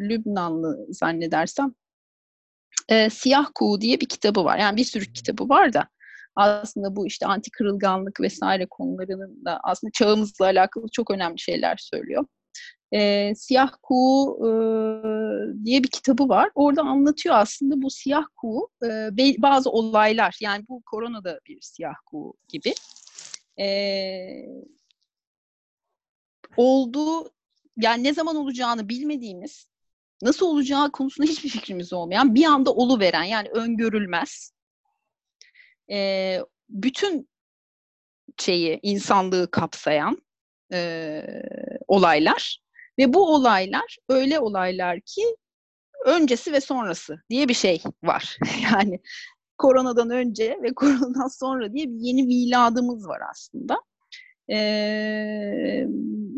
[0.00, 1.74] Lübnanlı zannedersem.
[2.88, 4.58] E, Siyah Kuğu diye bir kitabı var.
[4.58, 5.88] Yani bir sürü kitabı var da
[6.36, 12.24] aslında bu işte anti kırılganlık vesaire konularının da aslında çağımızla alakalı çok önemli şeyler söylüyor
[12.92, 14.50] e, Siyah Kuğu e,
[15.64, 16.50] diye bir kitabı var.
[16.54, 18.88] Orada anlatıyor aslında bu siyah kuğu e,
[19.42, 22.74] bazı olaylar yani bu korona da bir siyah kuğu gibi
[23.60, 23.66] e,
[26.56, 27.30] olduğu
[27.78, 29.68] yani ne zaman olacağını bilmediğimiz
[30.22, 34.52] nasıl olacağı konusunda hiçbir fikrimiz olmayan bir anda olu veren yani öngörülmez
[35.90, 36.38] e,
[36.68, 37.28] bütün
[38.38, 40.22] şeyi insanlığı kapsayan
[40.72, 41.22] e,
[41.88, 42.62] olaylar
[42.98, 45.22] ve bu olaylar öyle olaylar ki
[46.06, 48.38] öncesi ve sonrası diye bir şey var.
[48.72, 49.00] yani
[49.58, 53.82] koronadan önce ve koronadan sonra diye bir yeni miladımız var aslında.
[54.50, 55.86] Ee,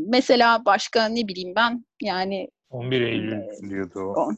[0.08, 4.30] mesela başka ne bileyim ben yani 11 Eylül diyordu o.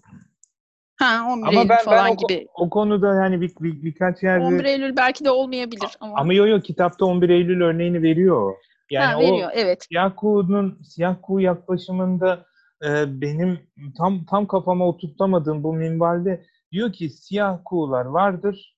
[0.96, 2.46] Ha 11 ama Eylül ben, falan ben o, gibi.
[2.54, 6.14] O konuda yani bir, bir, birkaç yerde 11 Eylül belki de olmayabilir ama.
[6.16, 8.54] Ama yo yo kitapta 11 Eylül örneğini veriyor.
[8.90, 9.86] Yani ha, veriyor, o evet.
[9.88, 12.46] siyah kuğunun siyah kuğu yaklaşımında
[12.84, 13.58] e, benim
[13.98, 18.76] tam tam kafama oturtamadığım bu minvalde diyor ki siyah kuğular vardır.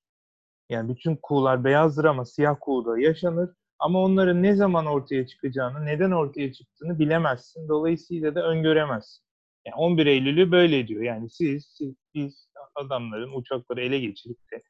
[0.70, 3.50] Yani bütün kuğular beyazdır ama siyah kuğu da yaşanır.
[3.84, 7.68] Ama onların ne zaman ortaya çıkacağını, neden ortaya çıktığını bilemezsin.
[7.68, 9.24] Dolayısıyla da öngöremezsin.
[9.66, 11.02] Yani 11 Eylül'ü böyle diyor.
[11.02, 14.62] Yani siz, siz biz adamların uçakları ele geçirip de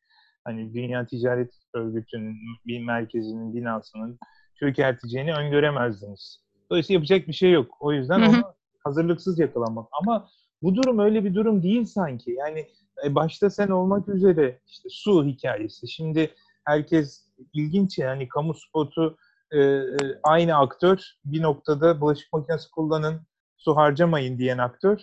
[0.45, 4.19] hani Dünya Ticaret Örgütü'nün bir merkezinin binasının
[4.59, 6.41] çökerteceğini öngöremezdiniz.
[6.71, 7.77] Dolayısıyla yapacak bir şey yok.
[7.81, 8.29] O yüzden hı hı.
[8.29, 9.89] onu hazırlıksız yakalanmak.
[10.01, 10.29] Ama
[10.63, 12.31] bu durum öyle bir durum değil sanki.
[12.31, 12.67] Yani
[13.07, 15.89] e, başta sen olmak üzere işte su hikayesi.
[15.89, 16.31] Şimdi
[16.65, 19.17] herkes ilginç yani kamu spotu
[19.51, 23.21] e, e, aynı aktör bir noktada bulaşık makinesi kullanın
[23.57, 24.99] su harcamayın diyen aktör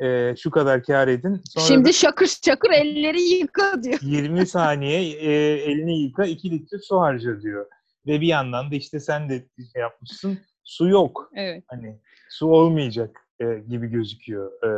[0.00, 1.42] e, şu kadar kar edin.
[1.44, 3.98] Sonra Şimdi şakır şakır elleri yıka diyor.
[4.02, 7.66] 20 saniye e, elini yıka 2 litre su harca diyor.
[8.06, 10.38] Ve bir yandan da işte sen de şey yapmışsın.
[10.64, 11.30] Su yok.
[11.34, 11.64] Evet.
[11.66, 14.68] Hani su olmayacak e, gibi gözüküyor e,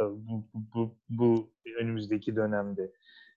[0.00, 2.92] e bu, bu, bu önümüzdeki dönemde.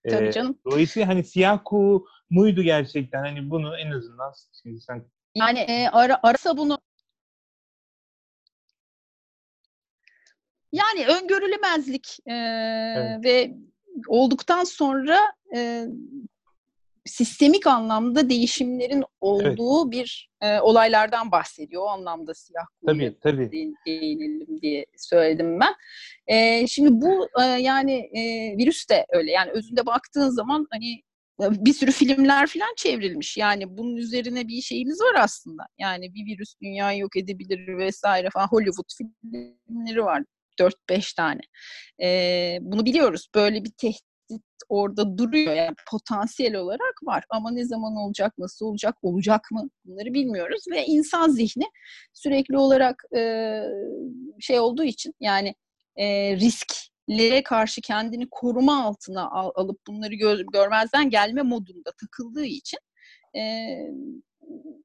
[0.08, 0.60] E, Tabii canım.
[0.65, 3.20] Dolayısıyla hani siyah kuğu muydu gerçekten?
[3.20, 6.80] Hani bunu en azından şimdi sen yani e, ara, arasa bunu
[10.72, 12.34] yani öngörülemezlik e,
[12.98, 13.26] evet.
[13.26, 13.54] ve
[14.08, 15.20] olduktan sonra
[15.56, 15.86] e,
[17.08, 19.91] sistemik anlamda değişimlerin olduğu evet.
[19.91, 21.84] bir e, olaylardan bahsediyor.
[21.84, 23.52] O anlamda siyah tabii, tabii.
[23.88, 25.74] değinelim diye söyledim ben.
[26.28, 28.22] E, şimdi bu e, yani e,
[28.58, 29.32] virüs de öyle.
[29.32, 31.02] Yani özünde baktığın zaman hani
[31.41, 33.38] e, bir sürü filmler falan çevrilmiş.
[33.38, 35.63] Yani bunun üzerine bir şeyimiz var aslında.
[35.78, 38.48] Yani bir virüs dünyayı yok edebilir vesaire falan.
[38.48, 40.24] Hollywood filmleri var.
[40.60, 41.41] 4-5 tane.
[42.02, 43.28] Ee, bunu biliyoruz.
[43.36, 44.07] Böyle bir tehdit
[44.70, 45.54] orada duruyor.
[45.54, 47.24] Yani potansiyel olarak var.
[47.30, 50.63] Ama ne zaman olacak, nasıl olacak, olacak mı bunları bilmiyoruz.
[50.72, 51.66] Ve insan zihni
[52.13, 53.62] sürekli olarak e,
[54.40, 55.56] şey olduğu için yani
[55.96, 62.80] e, risklere karşı kendini koruma altına al, alıp bunları gör, görmezden gelme modunda takıldığı için
[63.38, 63.42] e,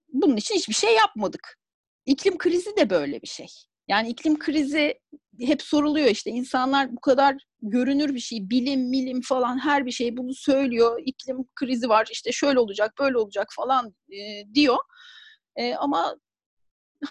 [0.09, 1.59] bunun için hiçbir şey yapmadık.
[2.07, 3.47] İklim krizi de böyle bir şey.
[3.93, 5.01] Yani iklim krizi
[5.41, 10.17] hep soruluyor işte insanlar bu kadar görünür bir şey, bilim, milim falan her bir şey
[10.17, 11.03] bunu söylüyor.
[11.07, 14.77] İklim krizi var işte şöyle olacak, böyle olacak falan e, diyor.
[15.57, 16.17] E, ama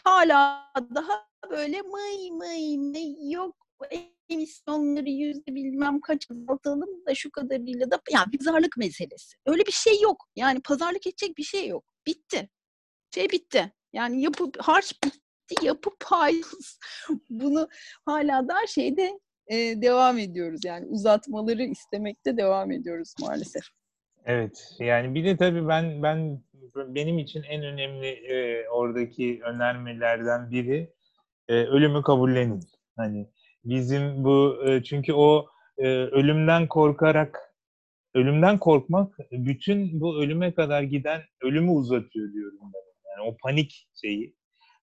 [0.03, 3.55] hala daha böyle mıy mıy mıy yok
[4.29, 9.37] emisyonları yüzde bilmem kaç azaltalım da şu kadarıyla da yani pazarlık meselesi.
[9.45, 10.27] Öyle bir şey yok.
[10.35, 11.93] Yani pazarlık edecek bir şey yok.
[12.07, 12.49] Bitti.
[13.15, 13.73] Şey bitti.
[13.93, 14.93] Yani yapı harç
[15.61, 16.79] yapı payız.
[17.29, 17.67] Bunu
[18.05, 23.63] hala da şeyde e, devam ediyoruz yani uzatmaları istemekte devam ediyoruz maalesef.
[24.25, 26.43] Evet yani bir de tabii ben ben
[26.75, 30.93] benim için en önemli e, oradaki önermelerden biri
[31.47, 32.59] e, ölümü kabullenin.
[32.95, 33.29] Hani
[33.63, 35.47] bizim bu e, çünkü o
[35.77, 37.51] e, ölümden korkarak
[38.13, 42.81] ölümden korkmak bütün bu ölüme kadar giden ölümü uzatıyor diyorum ben.
[43.11, 44.35] Yani o panik şeyi.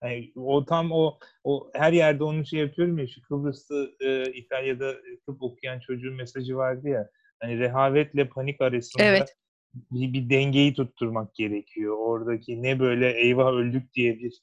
[0.03, 4.95] Yani o tam o o her yerde onu şey yapıyorum ya şu Kıbrıs'ta e, İtalya'da
[5.27, 7.11] tıp okuyan çocuğun mesajı vardı ya.
[7.41, 9.37] Hani rehavetle panik arasında evet.
[9.75, 11.97] bir, bir dengeyi tutturmak gerekiyor.
[11.99, 14.43] Oradaki ne böyle eyvah öldük diye bir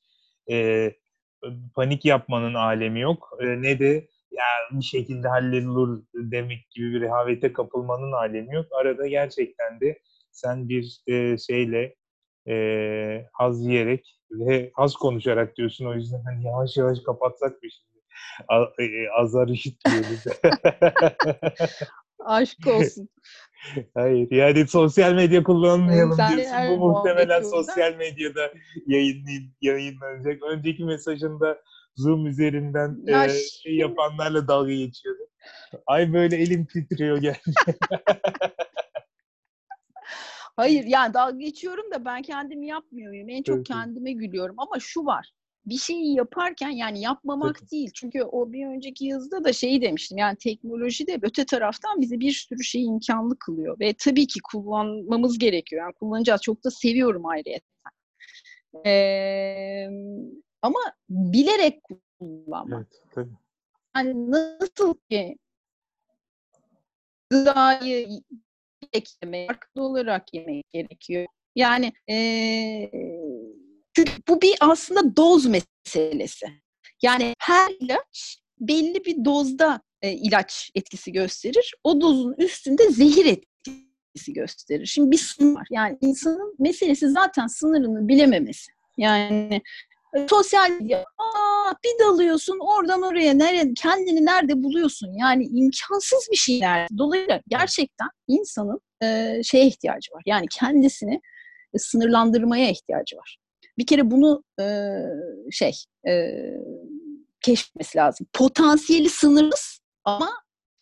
[0.52, 0.92] e,
[1.76, 3.38] panik yapmanın alemi yok.
[3.42, 8.66] E, ne de ya bir şekilde halledilir demek gibi bir rehavete kapılmanın alemi yok.
[8.72, 10.00] Arada gerçekten de
[10.32, 11.96] sen bir e, şeyle
[12.48, 15.86] e, haz yiyerek ve az konuşarak diyorsun.
[15.86, 17.96] O yüzden hani yavaş yavaş kapatsak bir şimdi.
[18.80, 20.24] E, azar işitmiyoruz.
[22.26, 23.10] Aşk olsun.
[23.94, 26.58] Hayır yani sosyal medya kullanmayalım Sen diyorsun.
[26.70, 28.54] Bu muhtemelen sosyal medyada
[28.88, 30.44] yayınlayın, yayınlanacak.
[30.44, 31.62] Önceki mesajında
[31.96, 33.30] Zoom üzerinden e,
[33.64, 35.22] şey yapanlarla dalga geçiyordu.
[35.88, 37.40] Ay böyle elim titriyor geldi.
[40.56, 43.30] Hayır yani dalga geçiyorum da ben kendimi yapmıyorum.
[43.30, 45.32] En çok kendime gülüyorum ama şu var.
[45.66, 47.70] Bir şeyi yaparken yani yapmamak Tabii.
[47.70, 47.92] değil.
[47.94, 50.18] Çünkü o bir önceki yazıda da şeyi demiştim.
[50.18, 53.80] Yani teknoloji de öte taraftan bize bir sürü şeyi imkanlı kılıyor.
[53.80, 55.82] Ve tabii ki kullanmamız gerekiyor.
[55.82, 56.42] Yani kullanacağız.
[56.42, 57.92] Çok da seviyorum ayrıyetten.
[58.86, 59.88] Ee,
[60.62, 60.80] ama
[61.10, 61.82] bilerek
[62.20, 62.88] kullanmak.
[62.92, 63.34] Evet, tabii.
[63.96, 65.38] Yani nasıl ki
[67.30, 68.08] gıdayı
[69.24, 71.26] yemek, farklı olarak yemek gerekiyor.
[71.56, 72.16] Yani e,
[73.96, 76.46] çünkü bu bir aslında doz meselesi.
[77.02, 81.74] Yani her ilaç belli bir dozda e, ilaç etkisi gösterir.
[81.84, 84.86] O dozun üstünde zehir etkisi gösterir.
[84.86, 85.68] Şimdi bir sınır var.
[85.72, 88.72] Yani insanın meselesi zaten sınırını bilememesi.
[88.98, 89.62] Yani
[90.30, 96.88] sosyal medya aa, bir dalıyorsun oradan oraya nereye kendini nerede buluyorsun yani imkansız bir şeyler.
[96.98, 100.24] Dolayısıyla gerçekten insanın e, şeye ihtiyacı var.
[100.26, 101.22] Yani kendisini
[101.74, 103.38] e, sınırlandırmaya ihtiyacı var.
[103.78, 104.66] Bir kere bunu e,
[105.52, 105.74] şey
[106.08, 106.32] e,
[107.42, 108.28] keşfetmesi lazım.
[108.34, 110.30] Potansiyeli sınırlız ama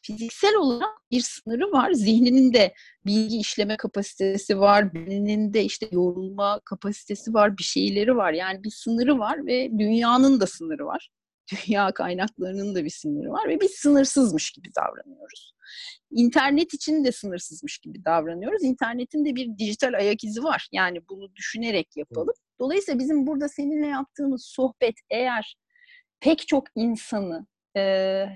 [0.01, 1.91] fiziksel olarak bir sınırı var.
[1.91, 2.73] Zihninin de
[3.05, 8.33] bilgi işleme kapasitesi var, beyninin de işte yorulma kapasitesi var, bir şeyleri var.
[8.33, 11.09] Yani bir sınırı var ve dünyanın da sınırı var.
[11.51, 15.53] Dünya kaynaklarının da bir sınırı var ve biz sınırsızmış gibi davranıyoruz.
[16.11, 18.63] İnternet için de sınırsızmış gibi davranıyoruz.
[18.63, 20.67] İnternetin de bir dijital ayak izi var.
[20.71, 22.33] Yani bunu düşünerek yapalım.
[22.59, 25.57] Dolayısıyla bizim burada seninle yaptığımız sohbet eğer
[26.19, 27.81] pek çok insanı e,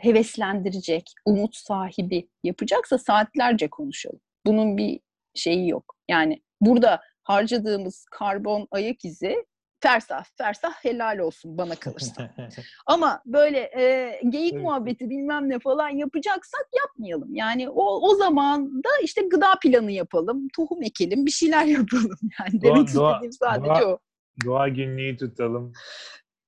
[0.02, 4.20] heveslendirecek, umut sahibi yapacaksa saatlerce konuşalım.
[4.46, 5.00] Bunun bir
[5.36, 5.96] şeyi yok.
[6.10, 9.46] Yani burada harcadığımız karbon ayak izi
[9.80, 12.36] fersah fersah helal olsun bana kalırsa.
[12.86, 14.64] Ama böyle e, geyik evet.
[14.64, 17.36] muhabbeti bilmem ne falan yapacaksak yapmayalım.
[17.36, 22.62] Yani o o zaman da işte gıda planı yapalım, tohum ekelim, bir şeyler yapalım yani.
[22.62, 24.00] Doğa, Demek doğa, istediğim sadece doğa, o.
[24.46, 25.74] Doğa günlüğü tutalım.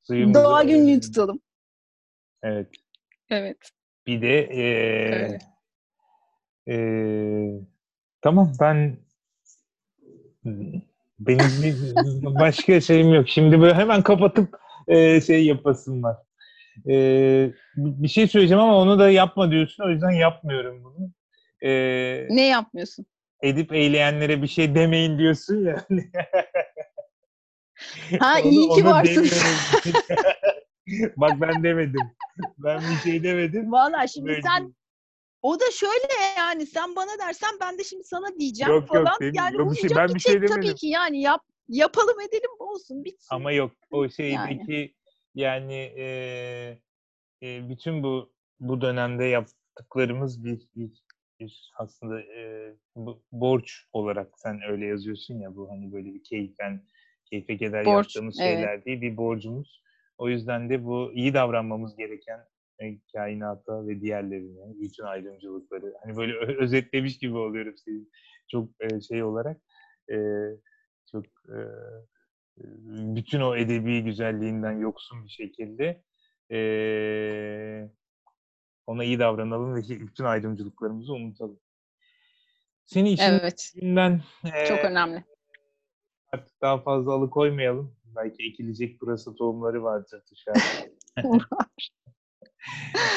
[0.04, 1.40] Suyumuzu, doğa günlüğü tutalım.
[2.44, 2.70] Evet.
[3.30, 3.58] Evet.
[4.08, 4.64] Bir de e,
[5.16, 5.42] evet.
[6.70, 6.76] e,
[8.22, 8.98] tamam ben
[11.20, 13.30] benim başka şeyim yok.
[13.30, 16.18] Şimdi böyle hemen kapatıp e, şey yapasım var.
[16.90, 16.94] E,
[17.76, 19.84] bir şey söyleyeceğim ama onu da yapma diyorsun.
[19.84, 21.12] O yüzden yapmıyorum bunu.
[21.62, 21.72] E,
[22.30, 23.06] ne yapmıyorsun?
[23.44, 25.76] Edip eyleyenlere bir şey demeyin diyorsun ya.
[28.20, 29.28] ha onu, iyi ki varsın.
[31.18, 32.12] Bak ben demedim.
[32.58, 33.72] Ben bir şey demedim.
[33.72, 34.42] Valla şimdi Böyle.
[34.42, 34.76] sen
[35.42, 39.18] o da şöyle yani sen bana dersen ben de şimdi sana diyeceğim yok, falan.
[39.22, 40.56] Yok, yani yok, bir şey, ben bir şey demedim.
[40.56, 43.36] Tabii ki yani yap yapalım edelim olsun bitsin.
[43.36, 44.94] Ama yok o şeydeki yani,
[45.36, 46.06] yani e,
[47.44, 50.92] e, bütün bu bu dönemde yaptıklarımız bir, bir,
[51.40, 56.84] bir aslında e, bu, borç olarak sen öyle yazıyorsun ya bu hani böyle bir keyfen
[57.26, 58.86] keyfe keder borç, yaptığımız şeyler evet.
[58.86, 59.84] değil bir borcumuz.
[60.18, 62.40] O yüzden de bu iyi davranmamız gereken
[63.14, 65.94] kainata ve diğerlerine, bütün ayrımcılıkları.
[66.04, 68.12] Hani böyle özetlemiş gibi oluyorum senin
[68.48, 69.62] çok e, şey olarak.
[70.12, 70.18] E,
[71.12, 71.58] çok e,
[73.16, 76.04] bütün o edebi güzelliğinden yoksun bir şekilde
[76.52, 76.60] e,
[78.88, 81.60] ona iyi davranalım ve bütün ayrımcılıklarımızı unutalım.
[82.86, 83.72] Seni işin evet.
[83.76, 84.22] günden
[84.54, 85.24] e, çok önemli.
[86.32, 87.96] Artık daha fazla alıkoymayalım.
[88.16, 90.90] Belki ekilecek burası tohumları vardır dışarıda.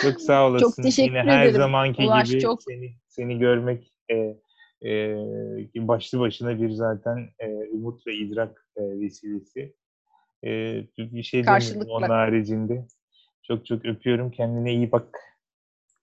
[0.03, 0.66] çok sağ olasın.
[0.66, 1.57] Çok teşekkür Yine her ederim.
[1.57, 2.62] zamanki Ulaş, gibi çok...
[2.62, 4.14] seni seni görmek e,
[4.84, 5.16] e,
[5.76, 9.74] başlı başına bir zaten e, umut ve idrak e, vesilesi.
[10.45, 10.49] E,
[10.99, 12.86] bir şey demiyorum onun haricinde.
[13.43, 14.30] Çok çok öpüyorum.
[14.30, 15.18] Kendine iyi bak.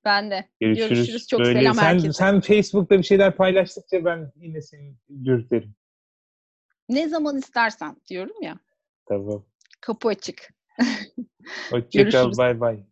[0.05, 0.45] Ben de.
[0.59, 0.89] Görüşürüz.
[0.89, 1.27] Görüşürüz.
[1.27, 2.13] Çok Böyle, selam sen, herkese.
[2.13, 5.75] Sen Facebook'ta bir şeyler paylaştıkça ben yine seni dürterim.
[6.89, 8.59] Ne zaman istersen diyorum ya.
[9.05, 9.45] Tamam.
[9.81, 10.53] Kapı açık.
[11.71, 12.37] Hoşçakal.
[12.37, 12.83] Bay bay.